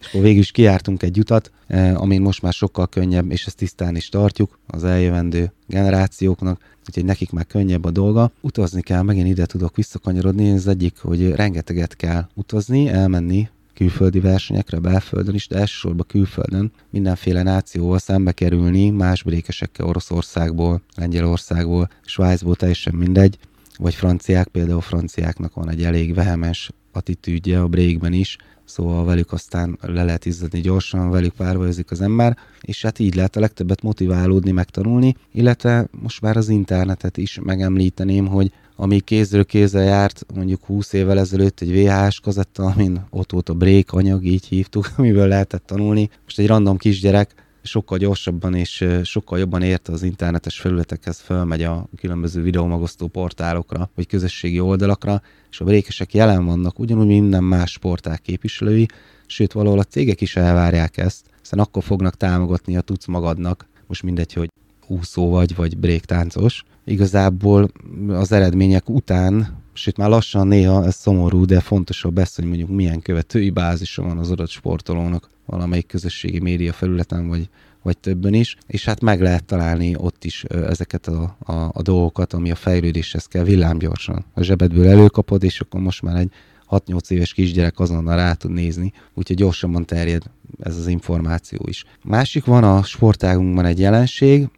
és 0.01 0.07
akkor 0.07 0.21
végül 0.21 0.39
is 0.39 0.51
kiártunk 0.51 1.03
egy 1.03 1.19
utat, 1.19 1.51
amin 1.95 2.21
most 2.21 2.43
már 2.43 2.53
sokkal 2.53 2.87
könnyebb, 2.89 3.31
és 3.31 3.47
ezt 3.47 3.57
tisztán 3.57 3.97
is 3.97 4.09
tartjuk 4.09 4.59
az 4.67 4.85
eljövendő 4.85 5.53
generációknak, 5.67 6.61
úgyhogy 6.89 7.05
nekik 7.05 7.31
már 7.31 7.47
könnyebb 7.47 7.85
a 7.85 7.91
dolga. 7.91 8.31
Utazni 8.41 8.83
kell, 8.83 9.03
megint 9.03 9.29
ide 9.29 9.47
tudok 9.47 9.77
visszakanyarodni, 9.77 10.51
ez 10.51 10.67
egyik, 10.67 10.99
hogy 10.99 11.31
rengeteget 11.31 11.97
kell 11.97 12.27
utazni, 12.35 12.89
elmenni 12.89 13.49
külföldi 13.75 14.21
versenyekre, 14.21 14.79
belföldön 14.79 15.35
is, 15.35 15.49
de 15.49 15.59
elsősorban 15.59 16.07
külföldön 16.09 16.73
mindenféle 16.91 17.43
nációval 17.43 17.99
szembe 17.99 18.33
kerülni, 18.33 18.91
más 18.91 19.23
brékesekkel 19.23 19.87
Oroszországból, 19.87 20.81
Lengyelországból, 20.97 21.91
Svájcból, 22.05 22.57
teljesen 22.57 22.95
mindegy, 22.95 23.39
vagy 23.79 23.95
franciák, 23.95 24.49
például 24.49 24.81
franciáknak 24.81 25.55
van 25.55 25.71
egy 25.71 25.85
elég 25.85 26.15
vehemes 26.15 26.71
attitűdje 26.93 27.61
a 27.61 27.69
breakben 27.69 28.13
is, 28.13 28.37
szóval 28.65 29.05
velük 29.05 29.33
aztán 29.33 29.79
le 29.81 30.05
lehet 30.05 30.27
izzadni 30.27 30.61
gyorsan, 30.61 31.11
velük 31.11 31.33
párbajozik 31.33 31.91
az 31.91 32.01
ember, 32.01 32.37
és 32.61 32.83
hát 32.83 32.99
így 32.99 33.15
lehet 33.15 33.37
a 33.37 33.41
legtöbbet 33.41 33.83
motiválódni, 33.83 34.51
megtanulni, 34.51 35.17
illetve 35.33 35.89
most 36.03 36.21
már 36.21 36.37
az 36.37 36.49
internetet 36.49 37.17
is 37.17 37.39
megemlíteném, 37.43 38.27
hogy 38.27 38.53
ami 38.77 39.01
kézről 39.01 39.45
kézre 39.45 39.83
járt 39.83 40.27
mondjuk 40.35 40.65
20 40.65 40.93
évvel 40.93 41.19
ezelőtt 41.19 41.61
egy 41.61 41.73
VHS 41.73 42.21
kazetta, 42.21 42.65
amin 42.65 43.07
ott 43.11 43.33
volt 43.33 43.49
a 43.49 43.55
break 43.55 43.93
anyag, 43.93 44.25
így 44.25 44.47
hívtuk, 44.47 44.91
amiből 44.97 45.29
lehetett 45.29 45.67
tanulni. 45.67 46.11
Most 46.25 46.39
egy 46.39 46.47
random 46.47 46.77
kisgyerek 46.77 47.35
sokkal 47.63 47.99
gyorsabban 47.99 48.55
és 48.55 48.85
sokkal 49.03 49.39
jobban 49.39 49.63
érte 49.63 49.93
az 49.93 50.03
internetes 50.03 50.61
felületekhez, 50.61 51.21
fölmegy 51.21 51.63
a 51.63 51.89
különböző 51.97 52.43
videómagosztó 52.43 53.07
portálokra, 53.07 53.91
vagy 53.95 54.07
közösségi 54.07 54.61
oldalakra, 54.61 55.23
és 55.51 55.61
a 55.61 55.65
brékesek 55.65 56.15
jelen 56.15 56.45
vannak, 56.45 56.79
ugyanúgy 56.79 57.07
minden 57.07 57.45
más 57.45 57.71
sporták 57.71 58.23
képviselői, 58.23 58.87
sőt 59.27 59.53
valahol 59.53 59.79
a 59.79 59.85
cégek 59.85 60.21
is 60.21 60.37
elvárják 60.37 60.97
ezt, 60.97 61.27
hiszen 61.41 61.59
akkor 61.59 61.83
fognak 61.83 62.17
támogatni, 62.17 62.75
ha 62.75 62.81
tudsz 62.81 63.07
magadnak, 63.07 63.67
most 63.87 64.03
mindegy, 64.03 64.33
hogy 64.33 64.51
úszó 64.87 65.29
vagy, 65.31 65.55
vagy 65.55 65.79
bréktáncos. 65.79 66.65
Igazából 66.85 67.71
az 68.09 68.33
eredmények 68.33 68.89
után, 68.89 69.63
sőt 69.79 69.97
már 69.97 70.09
lassan 70.09 70.47
néha 70.47 70.85
ez 70.85 70.95
szomorú, 70.95 71.45
de 71.45 71.61
fontosabb 71.61 72.19
ez, 72.19 72.35
hogy 72.35 72.45
mondjuk 72.45 72.69
milyen 72.69 73.01
követői 73.01 73.51
bázisa 73.51 74.03
van 74.03 74.19
az 74.19 74.31
adott 74.31 74.49
sportolónak 74.49 75.31
valamelyik 75.47 75.87
közösségi 75.87 76.39
média 76.39 76.73
felületen, 76.73 77.29
vagy, 77.29 77.49
vagy 77.83 77.99
többen 77.99 78.35
is, 78.35 78.57
és 78.67 78.85
hát 78.85 79.01
meg 79.01 79.21
lehet 79.21 79.45
találni 79.45 79.95
ott 79.97 80.25
is 80.25 80.45
ezeket 80.45 81.07
a, 81.07 81.37
a, 81.39 81.53
a 81.53 81.83
dolgokat, 81.83 82.33
ami 82.33 82.51
a 82.51 82.55
fejlődéshez 82.55 83.27
kell 83.27 83.45
villámgyorsan. 83.45 84.25
A 84.35 84.43
zsebedből 84.43 84.89
előkapod, 84.89 85.43
és 85.43 85.61
akkor 85.61 85.81
most 85.81 86.03
már 86.03 86.17
egy 86.17 86.31
6-8 86.71 87.11
éves 87.11 87.33
kisgyerek 87.33 87.79
azonnal 87.79 88.17
rá 88.17 88.33
tud 88.33 88.51
nézni, 88.51 88.93
úgyhogy 89.15 89.37
gyorsabban 89.37 89.85
terjed 89.85 90.23
ez 90.61 90.77
az 90.77 90.87
információ 90.87 91.61
is. 91.65 91.85
Másik 92.05 92.45
van 92.45 92.65
a 92.65 92.83
sportágunkban 92.83 93.65
egy 93.65 93.79
jelenség, 93.79 94.49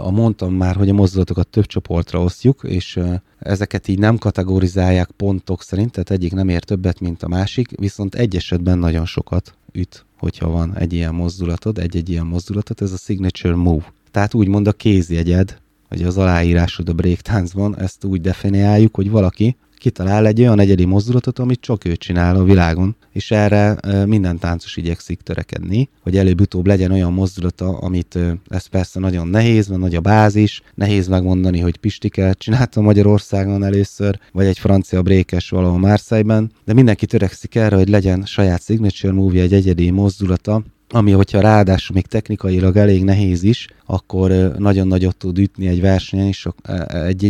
a 0.00 0.10
mondtam 0.10 0.54
már, 0.54 0.76
hogy 0.76 0.88
a 0.88 0.92
mozdulatokat 0.92 1.48
több 1.48 1.66
csoportra 1.66 2.22
osztjuk, 2.22 2.60
és 2.62 3.00
ezeket 3.38 3.88
így 3.88 3.98
nem 3.98 4.18
kategorizálják 4.18 5.10
pontok 5.10 5.62
szerint, 5.62 5.90
tehát 5.90 6.10
egyik 6.10 6.32
nem 6.32 6.48
ér 6.48 6.64
többet, 6.64 7.00
mint 7.00 7.22
a 7.22 7.28
másik, 7.28 7.70
viszont 7.76 8.14
egy 8.14 8.36
esetben 8.36 8.78
nagyon 8.78 9.06
sokat 9.06 9.54
üt, 9.72 10.04
hogyha 10.18 10.48
van 10.50 10.76
egy 10.76 10.92
ilyen 10.92 11.14
mozdulatod, 11.14 11.78
egy-egy 11.78 12.10
ilyen 12.10 12.26
mozdulatot, 12.26 12.82
ez 12.82 12.92
a 12.92 12.96
signature 12.96 13.54
move. 13.54 13.92
Tehát 14.10 14.34
úgymond 14.34 14.66
a 14.66 14.72
kézjegyed, 14.72 15.58
hogy 15.88 16.02
az 16.02 16.18
aláírásod 16.18 16.88
a 16.88 16.92
breaktáncban, 16.92 17.78
ezt 17.78 18.04
úgy 18.04 18.20
definiáljuk, 18.20 18.94
hogy 18.94 19.10
valaki 19.10 19.56
kitalál 19.80 20.26
egy 20.26 20.40
olyan 20.40 20.60
egyedi 20.60 20.84
mozdulatot, 20.84 21.38
amit 21.38 21.60
csak 21.60 21.84
ő 21.84 21.96
csinál 21.96 22.36
a 22.36 22.44
világon, 22.44 22.96
és 23.12 23.30
erre 23.30 23.76
minden 24.06 24.38
táncos 24.38 24.76
igyekszik 24.76 25.20
törekedni, 25.20 25.88
hogy 26.02 26.16
előbb-utóbb 26.16 26.66
legyen 26.66 26.92
olyan 26.92 27.12
mozdulata, 27.12 27.78
amit 27.78 28.18
ez 28.48 28.66
persze 28.66 29.00
nagyon 29.00 29.28
nehéz, 29.28 29.66
mert 29.68 29.80
nagy 29.80 29.94
a 29.94 30.00
bázis, 30.00 30.62
nehéz 30.74 31.08
megmondani, 31.08 31.58
hogy 31.60 31.76
Pistike 31.76 32.32
csinálta 32.32 32.80
Magyarországon 32.80 33.64
először, 33.64 34.18
vagy 34.32 34.46
egy 34.46 34.58
francia 34.58 35.02
brékes 35.02 35.50
valahol 35.50 35.78
Marseille-ben, 35.78 36.52
de 36.64 36.72
mindenki 36.72 37.06
törekszik 37.06 37.54
erre, 37.54 37.76
hogy 37.76 37.88
legyen 37.88 38.24
saját 38.24 38.64
signature 38.64 39.12
movie, 39.12 39.42
egy 39.42 39.52
egyedi 39.52 39.90
mozdulata, 39.90 40.62
ami, 40.92 41.10
hogyha 41.10 41.40
ráadásul 41.40 41.94
még 41.94 42.06
technikailag 42.06 42.76
elég 42.76 43.04
nehéz 43.04 43.42
is, 43.42 43.68
akkor 43.86 44.30
nagyon 44.58 44.86
nagyot 44.86 45.16
tud 45.16 45.38
ütni 45.38 45.66
egy 45.66 45.80
versenyen, 45.80 46.26
és 46.26 46.48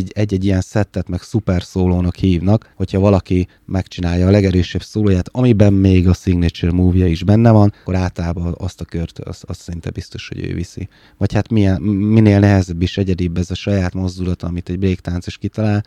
egy-egy 0.08 0.44
ilyen 0.44 0.60
szettet 0.60 1.08
meg 1.08 1.22
szuper 1.22 1.62
szólónak 1.62 2.16
hívnak, 2.16 2.72
hogyha 2.76 3.00
valaki 3.00 3.48
megcsinálja 3.64 4.26
a 4.26 4.30
legerősebb 4.30 4.82
szólóját, 4.82 5.28
amiben 5.32 5.72
még 5.72 6.08
a 6.08 6.14
signature 6.14 6.72
movie 6.72 7.06
is 7.06 7.24
benne 7.24 7.50
van, 7.50 7.72
akkor 7.80 7.94
általában 7.94 8.54
azt 8.58 8.80
a 8.80 8.84
kört, 8.84 9.18
azt, 9.18 9.44
azt 9.44 9.60
szinte 9.60 9.90
biztos, 9.90 10.28
hogy 10.28 10.44
ő 10.44 10.54
viszi. 10.54 10.88
Vagy 11.18 11.32
hát 11.32 11.50
milyen, 11.50 11.82
minél 11.82 12.38
nehezebb 12.38 12.82
és 12.82 12.98
egyedibb 12.98 13.36
ez 13.36 13.50
a 13.50 13.54
saját 13.54 13.94
mozdulat, 13.94 14.42
amit 14.42 14.68
egy 14.68 14.78
breaktáncos 14.78 15.38
kitalál, 15.38 15.84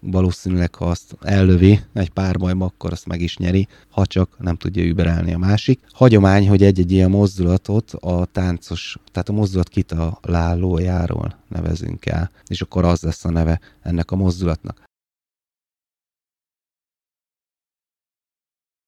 valószínűleg, 0.00 0.74
ha 0.74 0.84
azt 0.84 1.16
ellövi 1.20 1.80
egy 1.92 2.10
pár 2.10 2.38
bajba, 2.38 2.64
akkor 2.64 2.92
azt 2.92 3.06
meg 3.06 3.20
is 3.20 3.36
nyeri, 3.36 3.68
ha 3.88 4.06
csak 4.06 4.38
nem 4.38 4.56
tudja 4.56 4.84
überelni 4.84 5.32
a 5.32 5.38
másik. 5.38 5.80
Hagyomány, 5.92 6.48
hogy 6.48 6.62
egy-egy 6.62 6.92
ilyen 6.92 7.10
mozdulatot 7.10 7.90
a 7.90 8.24
táncos, 8.24 8.96
tehát 9.12 9.28
a 9.28 9.32
mozdulat 9.32 9.68
kitalálójáról 9.68 11.36
nevezünk 11.48 12.06
el, 12.06 12.30
és 12.46 12.60
akkor 12.60 12.84
az 12.84 13.02
lesz 13.02 13.24
a 13.24 13.30
neve 13.30 13.60
ennek 13.82 14.10
a 14.10 14.16
mozdulatnak. 14.16 14.82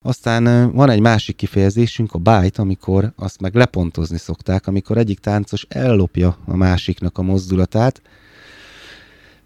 Aztán 0.04 0.72
van 0.72 0.90
egy 0.90 1.00
másik 1.00 1.36
kifejezésünk, 1.36 2.12
a 2.12 2.18
bite, 2.18 2.62
amikor 2.62 3.12
azt 3.16 3.40
meg 3.40 3.54
lepontozni 3.54 4.18
szokták, 4.18 4.66
amikor 4.66 4.98
egyik 4.98 5.18
táncos 5.18 5.66
ellopja 5.68 6.36
a 6.44 6.56
másiknak 6.56 7.18
a 7.18 7.22
mozdulatát, 7.22 8.02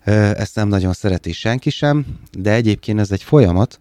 ezt 0.05 0.55
nem 0.55 0.69
nagyon 0.69 0.93
szereti 0.93 1.33
senki 1.33 1.71
sem, 1.71 2.07
de 2.39 2.53
egyébként 2.53 2.99
ez 2.99 3.11
egy 3.11 3.23
folyamat, 3.23 3.81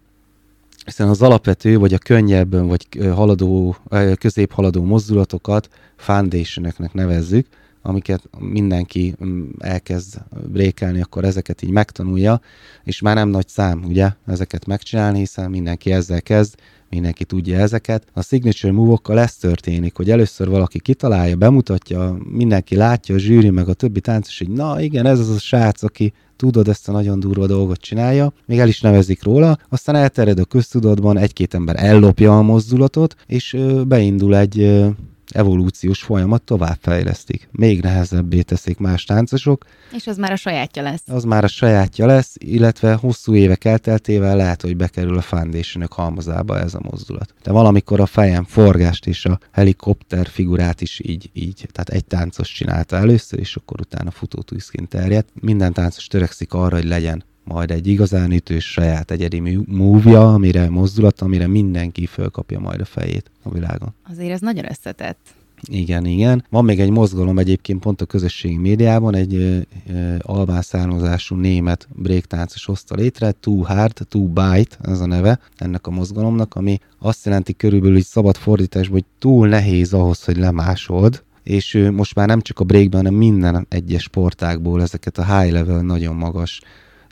hiszen 0.84 1.08
az 1.08 1.22
alapvető, 1.22 1.78
vagy 1.78 1.94
a 1.94 1.98
könnyebb, 1.98 2.66
vagy 2.66 2.86
haladó, 3.14 3.76
középhaladó 4.18 4.84
mozdulatokat 4.84 5.68
foundation 5.96 6.72
nevezzük, 6.92 7.46
amiket 7.82 8.22
mindenki 8.38 9.14
mm, 9.24 9.48
elkezd 9.58 10.20
brékelni, 10.46 11.00
akkor 11.00 11.24
ezeket 11.24 11.62
így 11.62 11.70
megtanulja, 11.70 12.40
és 12.84 13.00
már 13.00 13.14
nem 13.14 13.28
nagy 13.28 13.48
szám, 13.48 13.84
ugye, 13.84 14.10
ezeket 14.26 14.66
megcsinálni, 14.66 15.18
hiszen 15.18 15.50
mindenki 15.50 15.92
ezzel 15.92 16.22
kezd, 16.22 16.54
mindenki 16.90 17.24
tudja 17.24 17.58
ezeket. 17.58 18.06
A 18.12 18.22
signature 18.22 18.72
move-okkal 18.72 19.20
ez 19.20 19.36
történik, 19.36 19.96
hogy 19.96 20.10
először 20.10 20.48
valaki 20.48 20.80
kitalálja, 20.80 21.36
bemutatja, 21.36 22.16
mindenki 22.30 22.76
látja, 22.76 23.14
a 23.14 23.18
zsűri 23.18 23.50
meg 23.50 23.68
a 23.68 23.74
többi 23.74 24.00
táncos, 24.00 24.38
hogy 24.38 24.48
na 24.48 24.80
igen, 24.80 25.06
ez 25.06 25.18
az 25.18 25.30
a 25.30 25.38
srác, 25.38 25.82
aki 25.82 26.12
tudod, 26.36 26.68
ezt 26.68 26.88
a 26.88 26.92
nagyon 26.92 27.20
durva 27.20 27.46
dolgot 27.46 27.80
csinálja, 27.80 28.32
még 28.46 28.58
el 28.58 28.68
is 28.68 28.80
nevezik 28.80 29.22
róla, 29.22 29.58
aztán 29.68 29.94
elterjed 29.94 30.38
a 30.38 30.44
köztudatban, 30.44 31.18
egy-két 31.18 31.54
ember 31.54 31.76
ellopja 31.78 32.38
a 32.38 32.42
mozdulatot, 32.42 33.14
és 33.26 33.56
beindul 33.86 34.36
egy 34.36 34.84
evolúciós 35.34 36.02
folyamat 36.02 36.42
továbbfejlesztik. 36.42 37.48
Még 37.52 37.80
nehezebbé 37.82 38.42
teszik 38.42 38.78
más 38.78 39.04
táncosok. 39.04 39.64
És 39.92 40.06
az 40.06 40.16
már 40.16 40.32
a 40.32 40.36
sajátja 40.36 40.82
lesz. 40.82 41.02
Az 41.06 41.24
már 41.24 41.44
a 41.44 41.48
sajátja 41.48 42.06
lesz, 42.06 42.34
illetve 42.38 42.94
hosszú 42.94 43.34
évek 43.34 43.64
elteltével 43.64 44.36
lehet, 44.36 44.62
hogy 44.62 44.76
bekerül 44.76 45.16
a 45.16 45.22
foundation 45.22 45.86
halmazába 45.90 46.58
ez 46.58 46.74
a 46.74 46.80
mozdulat. 46.82 47.34
De 47.42 47.52
valamikor 47.52 48.00
a 48.00 48.06
fejem 48.06 48.44
forgást 48.44 49.06
és 49.06 49.24
a 49.24 49.38
helikopter 49.50 50.26
figurát 50.26 50.80
is 50.80 51.00
így, 51.04 51.30
így, 51.32 51.68
tehát 51.72 51.88
egy 51.88 52.04
táncos 52.04 52.52
csinálta 52.52 52.96
először, 52.96 53.38
és 53.38 53.56
akkor 53.56 53.80
utána 53.80 54.10
futótűzként 54.10 54.88
terjedt. 54.88 55.28
Minden 55.34 55.72
táncos 55.72 56.06
törekszik 56.06 56.52
arra, 56.52 56.76
hogy 56.76 56.84
legyen 56.84 57.24
majd 57.44 57.70
egy 57.70 57.86
igazán 57.86 58.32
ütős 58.32 58.70
saját 58.70 59.10
egyedi 59.10 59.40
múvja, 59.66 60.34
amire 60.34 60.70
mozdulat, 60.70 61.20
amire 61.20 61.46
mindenki 61.46 62.06
fölkapja 62.06 62.58
majd 62.58 62.80
a 62.80 62.84
fejét 62.84 63.30
a 63.42 63.50
világon. 63.50 63.94
Azért 64.10 64.32
ez 64.32 64.40
nagyon 64.40 64.70
összetett. 64.70 65.18
Igen, 65.62 66.06
igen. 66.06 66.44
Van 66.50 66.64
még 66.64 66.80
egy 66.80 66.90
mozgalom 66.90 67.38
egyébként 67.38 67.80
pont 67.80 68.00
a 68.00 68.04
közösségi 68.04 68.56
médiában, 68.56 69.14
egy 69.14 69.34
ö, 69.34 69.58
ö, 69.92 70.14
albán 70.18 70.62
származású 70.62 71.34
német 71.34 71.88
breaktáncos 71.94 72.64
hozta 72.64 72.94
létre, 72.94 73.32
Too 73.32 73.62
Hard, 73.62 74.06
Too 74.08 74.26
Bite, 74.26 74.76
ez 74.82 75.00
a 75.00 75.06
neve 75.06 75.40
ennek 75.56 75.86
a 75.86 75.90
mozgalomnak, 75.90 76.54
ami 76.54 76.78
azt 76.98 77.24
jelenti 77.24 77.54
körülbelül 77.56 77.94
hogy 77.94 78.04
szabad 78.04 78.36
fordításban, 78.36 78.92
hogy 78.92 79.04
túl 79.18 79.48
nehéz 79.48 79.92
ahhoz, 79.92 80.24
hogy 80.24 80.36
lemásod, 80.36 81.22
és 81.42 81.74
ő 81.74 81.90
most 81.90 82.14
már 82.14 82.26
nem 82.26 82.40
csak 82.40 82.60
a 82.60 82.64
breakben, 82.64 83.00
hanem 83.04 83.18
minden 83.18 83.66
egyes 83.68 84.02
sportákból 84.02 84.82
ezeket 84.82 85.18
a 85.18 85.38
high 85.38 85.52
level, 85.52 85.80
nagyon 85.80 86.14
magas 86.14 86.60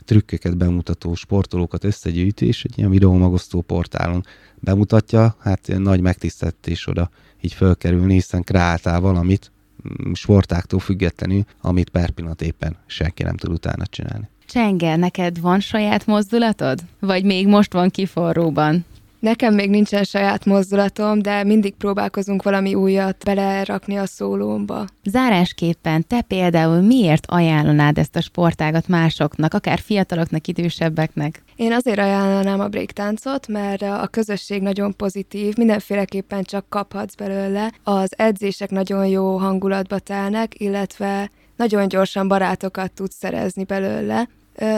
trükköket 0.09 0.57
bemutató 0.57 1.15
sportolókat 1.15 1.83
összegyűjti, 1.83 2.45
és 2.45 2.63
egy 2.63 2.77
ilyen 2.77 2.89
videómagosztó 2.89 3.61
portálon 3.61 4.25
bemutatja, 4.55 5.35
hát 5.39 5.67
nagy 5.77 6.01
megtiszteltetés 6.01 6.87
oda 6.87 7.09
így 7.41 7.53
fölkerülni, 7.53 8.13
hiszen 8.13 8.43
kreáltál 8.43 8.99
valamit, 8.99 9.51
mm, 9.89 10.13
sportáktól 10.13 10.79
függetlenül, 10.79 11.43
amit 11.61 11.89
per 11.89 12.09
pillanat 12.09 12.41
éppen 12.41 12.77
senki 12.85 13.23
nem 13.23 13.37
tud 13.37 13.51
utána 13.51 13.85
csinálni. 13.85 14.29
Csenge, 14.45 14.95
neked 14.95 15.39
van 15.39 15.59
saját 15.59 16.05
mozdulatod? 16.05 16.79
Vagy 16.99 17.23
még 17.23 17.47
most 17.47 17.73
van 17.73 17.89
kiforróban? 17.89 18.85
Nekem 19.19 19.53
még 19.53 19.69
nincsen 19.69 20.03
saját 20.03 20.45
mozdulatom, 20.45 21.21
de 21.21 21.43
mindig 21.43 21.75
próbálkozunk 21.75 22.43
valami 22.43 22.75
újat 22.75 23.23
belerakni 23.25 23.95
a 23.97 24.05
szólómba. 24.05 24.85
Zárásképpen 25.03 26.07
te 26.07 26.21
például 26.21 26.81
miért 26.81 27.25
ajánlanád 27.27 27.97
ezt 27.97 28.15
a 28.15 28.21
sportágat 28.21 28.87
másoknak, 28.87 29.53
akár 29.53 29.79
fiataloknak, 29.79 30.47
idősebbeknek? 30.47 31.43
Én 31.55 31.73
azért 31.73 31.99
ajánlanám 31.99 32.59
a 32.59 32.67
breaktáncot, 32.67 33.47
mert 33.47 33.81
a 33.81 34.07
közösség 34.11 34.61
nagyon 34.61 34.95
pozitív, 34.95 35.55
mindenféleképpen 35.57 36.43
csak 36.43 36.65
kaphatsz 36.69 37.15
belőle. 37.15 37.71
Az 37.83 38.09
edzések 38.17 38.69
nagyon 38.69 39.07
jó 39.07 39.37
hangulatba 39.37 39.99
telnek, 39.99 40.59
illetve 40.59 41.29
nagyon 41.55 41.87
gyorsan 41.87 42.27
barátokat 42.27 42.91
tudsz 42.91 43.15
szerezni 43.15 43.63
belőle 43.63 44.27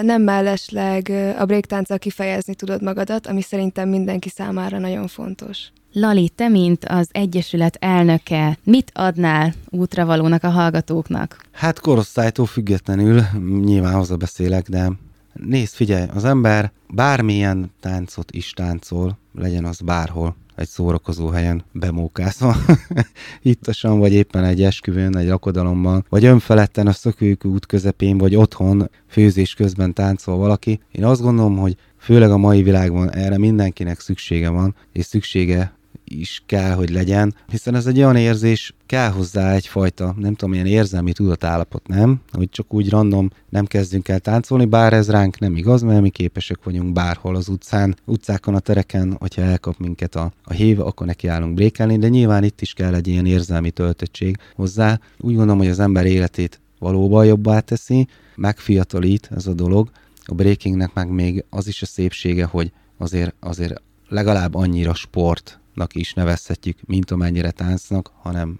nem 0.01 0.21
mellesleg 0.21 1.11
a 1.39 1.45
breaktánccal 1.45 1.97
kifejezni 1.97 2.55
tudod 2.55 2.81
magadat, 2.81 3.27
ami 3.27 3.41
szerintem 3.41 3.89
mindenki 3.89 4.29
számára 4.29 4.79
nagyon 4.79 5.07
fontos. 5.07 5.71
Lali, 5.93 6.29
te, 6.29 6.47
mint 6.47 6.85
az 6.85 7.09
Egyesület 7.11 7.77
elnöke, 7.79 8.57
mit 8.63 8.91
adnál 8.93 9.53
útravalónak 9.69 10.43
a 10.43 10.49
hallgatóknak? 10.49 11.45
Hát 11.51 11.79
korosztálytól 11.79 12.45
függetlenül, 12.45 13.21
nyilván 13.63 13.93
hozzá 13.93 14.15
beszélek, 14.15 14.69
de 14.69 14.91
nézd, 15.33 15.73
figyelj, 15.73 16.05
az 16.13 16.25
ember 16.25 16.71
bármilyen 16.87 17.71
táncot 17.79 18.31
is 18.31 18.51
táncol, 18.51 19.17
legyen 19.35 19.65
az 19.65 19.79
bárhol, 19.79 20.35
egy 20.55 20.67
szórakozó 20.67 21.27
helyen 21.27 21.63
bemókászva, 21.71 22.55
ittasan, 23.41 23.99
vagy 23.99 24.13
éppen 24.13 24.43
egy 24.43 24.63
esküvőn, 24.63 25.17
egy 25.17 25.27
lakodalomban, 25.27 26.05
vagy 26.09 26.25
önfeledten 26.25 26.87
a 26.87 26.91
szökőkű 26.91 27.49
út 27.49 27.65
közepén, 27.65 28.17
vagy 28.17 28.35
otthon 28.35 28.89
főzés 29.07 29.53
közben 29.53 29.93
táncol 29.93 30.37
valaki. 30.37 30.79
Én 30.91 31.05
azt 31.05 31.21
gondolom, 31.21 31.57
hogy 31.57 31.75
főleg 31.97 32.31
a 32.31 32.37
mai 32.37 32.63
világban 32.63 33.11
erre 33.11 33.37
mindenkinek 33.37 33.99
szüksége 33.99 34.49
van, 34.49 34.75
és 34.91 35.05
szüksége 35.05 35.73
is 36.19 36.43
kell, 36.45 36.71
hogy 36.71 36.89
legyen, 36.89 37.35
hiszen 37.47 37.75
ez 37.75 37.85
egy 37.85 37.97
olyan 37.97 38.15
érzés, 38.15 38.73
kell 38.85 39.09
hozzá 39.09 39.53
egyfajta, 39.53 40.15
nem 40.17 40.35
tudom, 40.35 40.53
ilyen 40.53 40.65
érzelmi 40.65 41.11
tudatállapot, 41.11 41.87
nem? 41.87 42.21
Hogy 42.31 42.49
csak 42.49 42.73
úgy 42.73 42.89
random 42.89 43.29
nem 43.49 43.65
kezdünk 43.65 44.07
el 44.07 44.19
táncolni, 44.19 44.65
bár 44.65 44.93
ez 44.93 45.09
ránk 45.09 45.39
nem 45.39 45.55
igaz, 45.55 45.81
mert 45.81 46.01
mi 46.01 46.09
képesek 46.09 46.63
vagyunk 46.63 46.93
bárhol 46.93 47.35
az 47.35 47.47
utcán, 47.47 47.95
utcákon, 48.05 48.55
a 48.55 48.59
tereken, 48.59 49.15
hogyha 49.19 49.41
elkap 49.41 49.77
minket 49.77 50.15
a, 50.15 50.33
a 50.43 50.53
hív, 50.53 50.79
akkor 50.79 51.07
neki 51.07 51.27
állunk 51.27 51.53
brékelni, 51.53 51.97
de 51.97 52.07
nyilván 52.07 52.43
itt 52.43 52.61
is 52.61 52.73
kell 52.73 52.93
egy 52.93 53.07
ilyen 53.07 53.25
érzelmi 53.25 53.71
töltöttség 53.71 54.37
hozzá. 54.55 54.99
Úgy 55.17 55.35
gondolom, 55.35 55.57
hogy 55.57 55.67
az 55.69 55.79
ember 55.79 56.05
életét 56.05 56.61
valóban 56.79 57.25
jobbá 57.25 57.59
teszi, 57.59 58.07
megfiatalít 58.35 59.29
ez 59.35 59.47
a 59.47 59.53
dolog. 59.53 59.89
A 60.25 60.33
breakingnek 60.33 60.93
meg 60.93 61.09
még 61.09 61.45
az 61.49 61.67
is 61.67 61.81
a 61.81 61.85
szépsége, 61.85 62.45
hogy 62.45 62.71
azért, 62.97 63.35
azért 63.39 63.81
legalább 64.07 64.55
annyira 64.55 64.93
sport, 64.93 65.59
is 65.93 66.13
nevezhetjük, 66.13 66.77
mint 66.85 67.11
amennyire 67.11 67.51
táncnak, 67.51 68.11
hanem, 68.21 68.59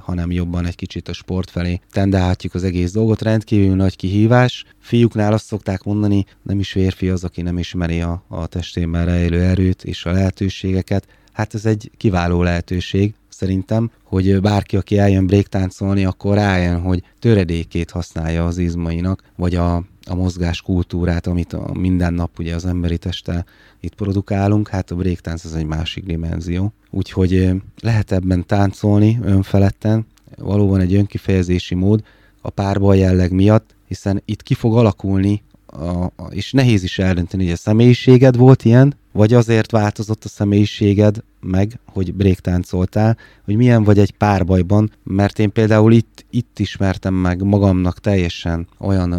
hanem 0.00 0.30
jobban 0.30 0.66
egy 0.66 0.74
kicsit 0.74 1.08
a 1.08 1.12
sport 1.12 1.50
felé 1.50 1.80
tendálhatjuk 1.90 2.54
az 2.54 2.64
egész 2.64 2.92
dolgot. 2.92 3.22
Rendkívül 3.22 3.76
nagy 3.76 3.96
kihívás. 3.96 4.64
Fiúknál 4.78 5.32
azt 5.32 5.44
szokták 5.44 5.82
mondani, 5.82 6.24
nem 6.42 6.58
is 6.58 6.70
férfi 6.70 7.08
az, 7.08 7.24
aki 7.24 7.42
nem 7.42 7.58
ismeri 7.58 8.00
a, 8.00 8.24
a 8.28 8.46
testében 8.46 9.04
rejlő 9.04 9.40
erőt 9.40 9.84
és 9.84 10.04
a 10.04 10.12
lehetőségeket. 10.12 11.06
Hát 11.32 11.54
ez 11.54 11.66
egy 11.66 11.90
kiváló 11.96 12.42
lehetőség, 12.42 13.14
szerintem, 13.28 13.90
hogy 14.04 14.40
bárki, 14.40 14.76
aki 14.76 14.98
eljön 14.98 15.26
bréktáncolni, 15.26 16.04
akkor 16.04 16.34
rájön, 16.34 16.80
hogy 16.80 17.02
töredékét 17.18 17.90
használja 17.90 18.46
az 18.46 18.58
izmainak, 18.58 19.22
vagy 19.36 19.54
a, 19.54 19.84
a 20.06 20.14
mozgás 20.14 20.62
kultúrát, 20.62 21.26
amit 21.26 21.52
a 21.52 21.70
minden 21.74 22.14
nap 22.14 22.38
ugye 22.38 22.54
az 22.54 22.64
emberi 22.64 22.98
testtel 22.98 23.46
itt 23.80 23.94
produkálunk, 23.94 24.68
hát 24.68 24.90
a 24.90 24.94
bréktánc 24.94 25.44
az 25.44 25.54
egy 25.54 25.66
másik 25.66 26.04
dimenzió. 26.04 26.72
Úgyhogy 26.90 27.50
lehet 27.80 28.12
ebben 28.12 28.46
táncolni 28.46 29.18
önfeledten, 29.22 30.06
valóban 30.36 30.80
egy 30.80 30.94
önkifejezési 30.94 31.74
mód 31.74 32.04
a 32.40 32.50
párbaj 32.50 32.98
jelleg 32.98 33.32
miatt, 33.32 33.74
hiszen 33.88 34.22
itt 34.24 34.42
ki 34.42 34.54
fog 34.54 34.76
alakulni, 34.76 35.42
a, 35.66 36.04
a, 36.04 36.12
és 36.30 36.52
nehéz 36.52 36.82
is 36.82 36.98
eldönteni, 36.98 37.44
hogy 37.44 37.52
a 37.52 37.56
személyiséged 37.56 38.36
volt 38.36 38.64
ilyen, 38.64 38.94
vagy 39.12 39.32
azért 39.32 39.70
változott 39.70 40.24
a 40.24 40.28
személyiséged 40.28 41.22
meg, 41.40 41.78
hogy 41.86 42.14
bréktáncoltál, 42.14 43.16
hogy 43.44 43.56
milyen 43.56 43.84
vagy 43.84 43.98
egy 43.98 44.12
párbajban, 44.12 44.90
mert 45.04 45.38
én 45.38 45.52
például 45.52 45.92
itt, 45.92 46.24
itt 46.30 46.58
ismertem 46.58 47.14
meg 47.14 47.42
magamnak 47.42 48.00
teljesen 48.00 48.66
olyan 48.78 49.10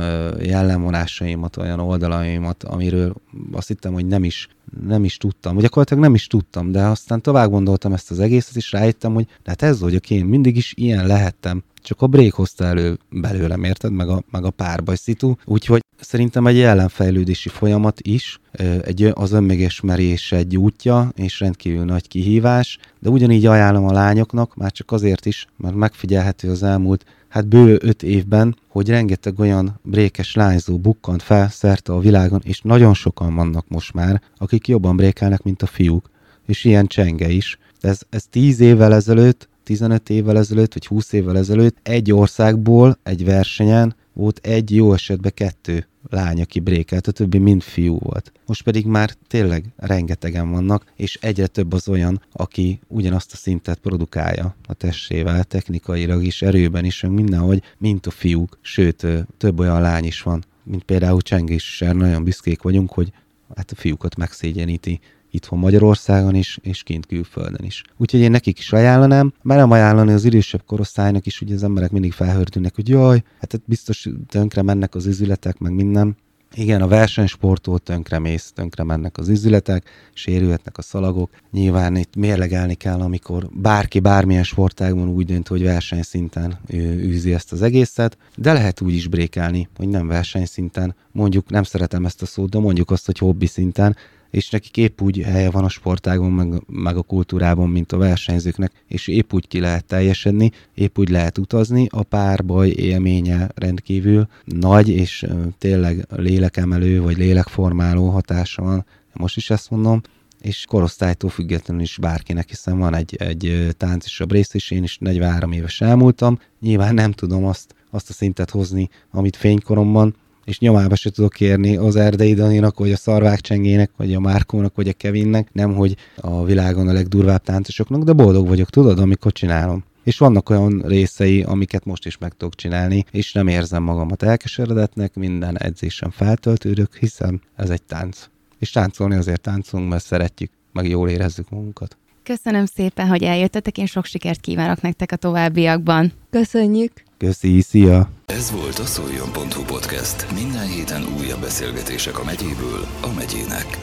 jellemvonásaimat, 0.41 1.57
olyan 1.57 1.79
oldalaimat, 1.79 2.63
amiről 2.63 3.13
azt 3.51 3.67
hittem, 3.67 3.93
hogy 3.93 4.05
nem 4.05 4.23
is, 4.23 4.47
nem 4.87 5.03
is 5.03 5.17
tudtam, 5.17 5.53
vagy 5.53 5.63
gyakorlatilag 5.63 6.03
nem 6.03 6.13
is 6.13 6.27
tudtam, 6.27 6.71
de 6.71 6.81
aztán 6.81 7.21
tovább 7.21 7.49
gondoltam 7.49 7.93
ezt 7.93 8.11
az 8.11 8.19
egészet, 8.19 8.55
és 8.55 8.71
rájöttem, 8.71 9.13
hogy 9.13 9.27
hát 9.45 9.61
ez 9.61 9.79
vagyok 9.79 10.09
én, 10.09 10.25
mindig 10.25 10.57
is 10.57 10.73
ilyen 10.77 11.07
lehettem 11.07 11.63
csak 11.83 12.01
a 12.01 12.07
break 12.07 12.33
hozta 12.33 12.65
elő 12.65 12.97
belőlem, 13.09 13.63
érted? 13.63 13.91
Meg 13.91 14.09
a, 14.09 14.23
meg 14.31 14.45
a 14.45 14.49
párbaj 14.49 14.95
szitu. 14.95 15.33
Úgyhogy 15.45 15.81
szerintem 15.99 16.47
egy 16.47 16.59
ellenfejlődési 16.59 17.49
folyamat 17.49 18.01
is, 18.01 18.39
egy, 18.81 19.11
az 19.13 19.31
önmegismerés 19.31 20.31
egy 20.31 20.57
útja, 20.57 21.11
és 21.15 21.39
rendkívül 21.39 21.85
nagy 21.85 22.07
kihívás, 22.07 22.77
de 22.99 23.09
ugyanígy 23.09 23.45
ajánlom 23.45 23.85
a 23.85 23.91
lányoknak, 23.91 24.55
már 24.55 24.71
csak 24.71 24.91
azért 24.91 25.25
is, 25.25 25.47
mert 25.57 25.75
megfigyelhető 25.75 26.49
az 26.49 26.63
elmúlt 26.63 27.05
hát 27.33 27.47
bő 27.47 27.77
öt 27.81 28.03
évben, 28.03 28.55
hogy 28.67 28.89
rengeteg 28.89 29.39
olyan 29.39 29.79
brékes 29.81 30.35
lányzó 30.35 30.77
bukkant 30.77 31.21
fel 31.21 31.49
szerte 31.49 31.93
a 31.93 31.99
világon, 31.99 32.41
és 32.43 32.61
nagyon 32.61 32.93
sokan 32.93 33.35
vannak 33.35 33.65
most 33.67 33.93
már, 33.93 34.21
akik 34.37 34.67
jobban 34.67 34.95
brékelnek, 34.95 35.43
mint 35.43 35.61
a 35.61 35.65
fiúk. 35.65 36.09
És 36.45 36.63
ilyen 36.63 36.87
csenge 36.87 37.29
is. 37.29 37.57
Ez, 37.81 38.01
ez 38.09 38.25
tíz 38.29 38.59
évvel 38.59 38.93
ezelőtt 38.93 39.49
15 39.63 40.09
évvel 40.09 40.37
ezelőtt, 40.37 40.73
vagy 40.73 40.85
20 40.85 41.11
évvel 41.11 41.37
ezelőtt 41.37 41.77
egy 41.83 42.11
országból, 42.11 42.97
egy 43.03 43.25
versenyen 43.25 43.95
volt 44.13 44.39
egy, 44.43 44.75
jó 44.75 44.93
esetben 44.93 45.31
kettő 45.33 45.87
lány, 46.09 46.41
aki 46.41 46.59
brékelt, 46.59 47.07
a 47.07 47.11
többi 47.11 47.37
mind 47.37 47.61
fiú 47.61 47.97
volt. 47.99 48.31
Most 48.45 48.63
pedig 48.63 48.85
már 48.85 49.11
tényleg 49.27 49.65
rengetegen 49.75 50.51
vannak, 50.51 50.93
és 50.95 51.17
egyre 51.21 51.47
több 51.47 51.73
az 51.73 51.87
olyan, 51.87 52.21
aki 52.31 52.79
ugyanazt 52.87 53.33
a 53.33 53.35
szintet 53.35 53.79
produkálja 53.79 54.55
a 54.65 54.73
testével, 54.73 55.43
technikailag 55.43 56.23
is, 56.23 56.41
erőben 56.41 56.85
is, 56.85 57.01
mindenhogy, 57.01 57.61
mint 57.77 58.05
a 58.05 58.11
fiúk. 58.11 58.57
Sőt, 58.61 59.07
több 59.37 59.59
olyan 59.59 59.81
lány 59.81 60.05
is 60.05 60.21
van, 60.21 60.43
mint 60.63 60.83
például 60.83 61.21
Csengés 61.21 61.83
nagyon 61.93 62.23
büszkék 62.23 62.61
vagyunk, 62.61 62.91
hogy 62.91 63.11
hát 63.55 63.71
a 63.71 63.75
fiúkat 63.75 64.15
megszégyeníti 64.15 64.99
itthon 65.33 65.59
Magyarországon 65.59 66.35
is, 66.35 66.59
és 66.61 66.83
kint 66.83 67.05
külföldön 67.05 67.65
is. 67.65 67.83
Úgyhogy 67.97 68.19
én 68.19 68.31
nekik 68.31 68.59
is 68.59 68.73
ajánlanám, 68.73 69.33
mert 69.41 69.59
nem 69.59 69.71
ajánlani 69.71 70.11
az 70.11 70.25
idősebb 70.25 70.63
korosztálynak 70.65 71.25
is, 71.25 71.39
hogy 71.39 71.51
az 71.51 71.63
emberek 71.63 71.91
mindig 71.91 72.11
felhördülnek, 72.11 72.75
hogy 72.75 72.89
jaj, 72.89 73.23
hát 73.39 73.61
biztos 73.65 74.09
tönkre 74.27 74.61
mennek 74.61 74.95
az 74.95 75.05
üzletek, 75.05 75.57
meg 75.57 75.73
minden. 75.73 76.17
Igen, 76.55 76.81
a 76.81 76.87
versenysporttól 76.87 77.79
tönkre 77.79 78.19
mész, 78.19 78.51
tönkre 78.55 78.83
mennek 78.83 79.17
az 79.17 79.29
üzletek, 79.29 79.89
sérülhetnek 80.13 80.77
a 80.77 80.81
szalagok. 80.81 81.29
Nyilván 81.51 81.95
itt 81.95 82.15
mérlegelni 82.15 82.73
kell, 82.73 82.99
amikor 82.99 83.49
bárki 83.53 83.99
bármilyen 83.99 84.43
sportágban 84.43 85.07
úgy 85.07 85.25
dönt, 85.25 85.47
hogy 85.47 85.63
versenyszinten 85.63 86.59
űzi 86.97 87.33
ezt 87.33 87.51
az 87.51 87.61
egészet, 87.61 88.17
de 88.35 88.53
lehet 88.53 88.81
úgy 88.81 88.93
is 88.93 89.07
brékelni, 89.07 89.67
hogy 89.77 89.87
nem 89.87 90.07
versenyszinten, 90.07 90.95
mondjuk 91.11 91.49
nem 91.49 91.63
szeretem 91.63 92.05
ezt 92.05 92.21
a 92.21 92.25
szót, 92.25 92.49
de 92.49 92.59
mondjuk 92.59 92.91
azt, 92.91 93.05
hogy 93.05 93.17
hobbi 93.17 93.45
szinten, 93.45 93.95
és 94.33 94.49
nekik 94.49 94.77
épp 94.77 95.01
úgy 95.01 95.21
helye 95.21 95.49
van 95.49 95.63
a 95.63 95.69
sportágon, 95.69 96.31
meg, 96.31 96.63
meg 96.67 96.97
a 96.97 97.01
kultúrában, 97.01 97.69
mint 97.69 97.91
a 97.91 97.97
versenyzőknek, 97.97 98.71
és 98.87 99.07
épp 99.07 99.33
úgy 99.33 99.47
ki 99.47 99.59
lehet 99.59 99.85
teljesedni, 99.85 100.51
épp 100.73 100.97
úgy 100.97 101.09
lehet 101.09 101.37
utazni, 101.37 101.87
a 101.89 102.03
párbaj 102.03 102.69
élménye 102.69 103.49
rendkívül 103.55 104.27
nagy, 104.45 104.89
és 104.89 105.25
tényleg 105.57 106.05
lélekemelő, 106.09 107.01
vagy 107.01 107.17
lélekformáló 107.17 108.09
hatása 108.09 108.61
van, 108.61 108.85
most 109.13 109.37
is 109.37 109.49
ezt 109.49 109.69
mondom, 109.69 110.01
és 110.41 110.65
korosztálytól 110.65 111.29
függetlenül 111.29 111.83
is 111.83 111.97
bárkinek, 111.97 112.49
hiszen 112.49 112.79
van 112.79 112.95
egy, 112.95 113.15
egy 113.15 113.67
tánc 113.77 114.05
is 114.05 114.19
a 114.19 114.25
rész, 114.29 114.53
és 114.53 114.71
én 114.71 114.83
is 114.83 114.97
43 114.97 115.51
éves 115.51 115.81
elmúltam. 115.81 116.39
Nyilván 116.59 116.93
nem 116.93 117.11
tudom 117.11 117.45
azt, 117.45 117.75
azt 117.89 118.09
a 118.09 118.13
szintet 118.13 118.49
hozni, 118.49 118.89
amit 119.11 119.35
fénykoromban, 119.35 120.15
és 120.45 120.59
nyomába 120.59 120.95
se 120.95 121.09
tudok 121.09 121.31
kérni 121.31 121.77
az 121.77 121.95
Erdei 121.95 122.33
Daninak, 122.33 122.79
vagy 122.79 122.91
a 122.91 122.97
Szarvák 122.97 123.41
Csengének, 123.41 123.91
vagy 123.97 124.13
a 124.13 124.19
Márkónak, 124.19 124.75
vagy 124.75 124.87
a 124.87 124.93
Kevinnek, 124.93 125.49
nem 125.53 125.73
hogy 125.73 125.95
a 126.15 126.43
világon 126.43 126.87
a 126.87 126.93
legdurvább 126.93 127.43
táncosoknak, 127.43 128.03
de 128.03 128.13
boldog 128.13 128.47
vagyok, 128.47 128.69
tudod, 128.69 128.99
amikor 128.99 129.31
csinálom. 129.31 129.83
És 130.03 130.17
vannak 130.17 130.49
olyan 130.49 130.81
részei, 130.85 131.41
amiket 131.41 131.85
most 131.85 132.05
is 132.05 132.17
meg 132.17 132.33
tudok 132.37 132.55
csinálni, 132.55 133.05
és 133.11 133.33
nem 133.33 133.47
érzem 133.47 133.83
magamat 133.83 134.23
elkeseredetnek, 134.23 135.15
minden 135.15 135.57
edzésem 135.57 136.09
feltöltődök, 136.09 136.95
hiszen 136.95 137.41
ez 137.55 137.69
egy 137.69 137.83
tánc. 137.83 138.29
És 138.59 138.71
táncolni 138.71 139.15
azért 139.15 139.41
táncolunk, 139.41 139.89
mert 139.89 140.03
szeretjük, 140.03 140.51
meg 140.71 140.87
jól 140.87 141.09
érezzük 141.09 141.49
magunkat. 141.49 141.97
Köszönöm 142.23 142.65
szépen, 142.65 143.07
hogy 143.07 143.23
eljöttetek, 143.23 143.77
én 143.77 143.85
sok 143.85 144.05
sikert 144.05 144.39
kívánok 144.39 144.81
nektek 144.81 145.11
a 145.11 145.15
továbbiakban. 145.15 146.11
Köszönjük! 146.29 146.91
Köszi, 147.17 147.61
szia! 147.61 148.09
Ez 148.33 148.51
volt 148.51 148.79
a 148.79 148.85
szoljon.hu 148.85 149.63
podcast. 149.63 150.31
Minden 150.31 150.67
héten 150.67 151.05
újabb 151.19 151.39
beszélgetések 151.39 152.19
a 152.19 152.23
megyéből 152.23 152.87
a 153.01 153.13
megyének. 153.15 153.77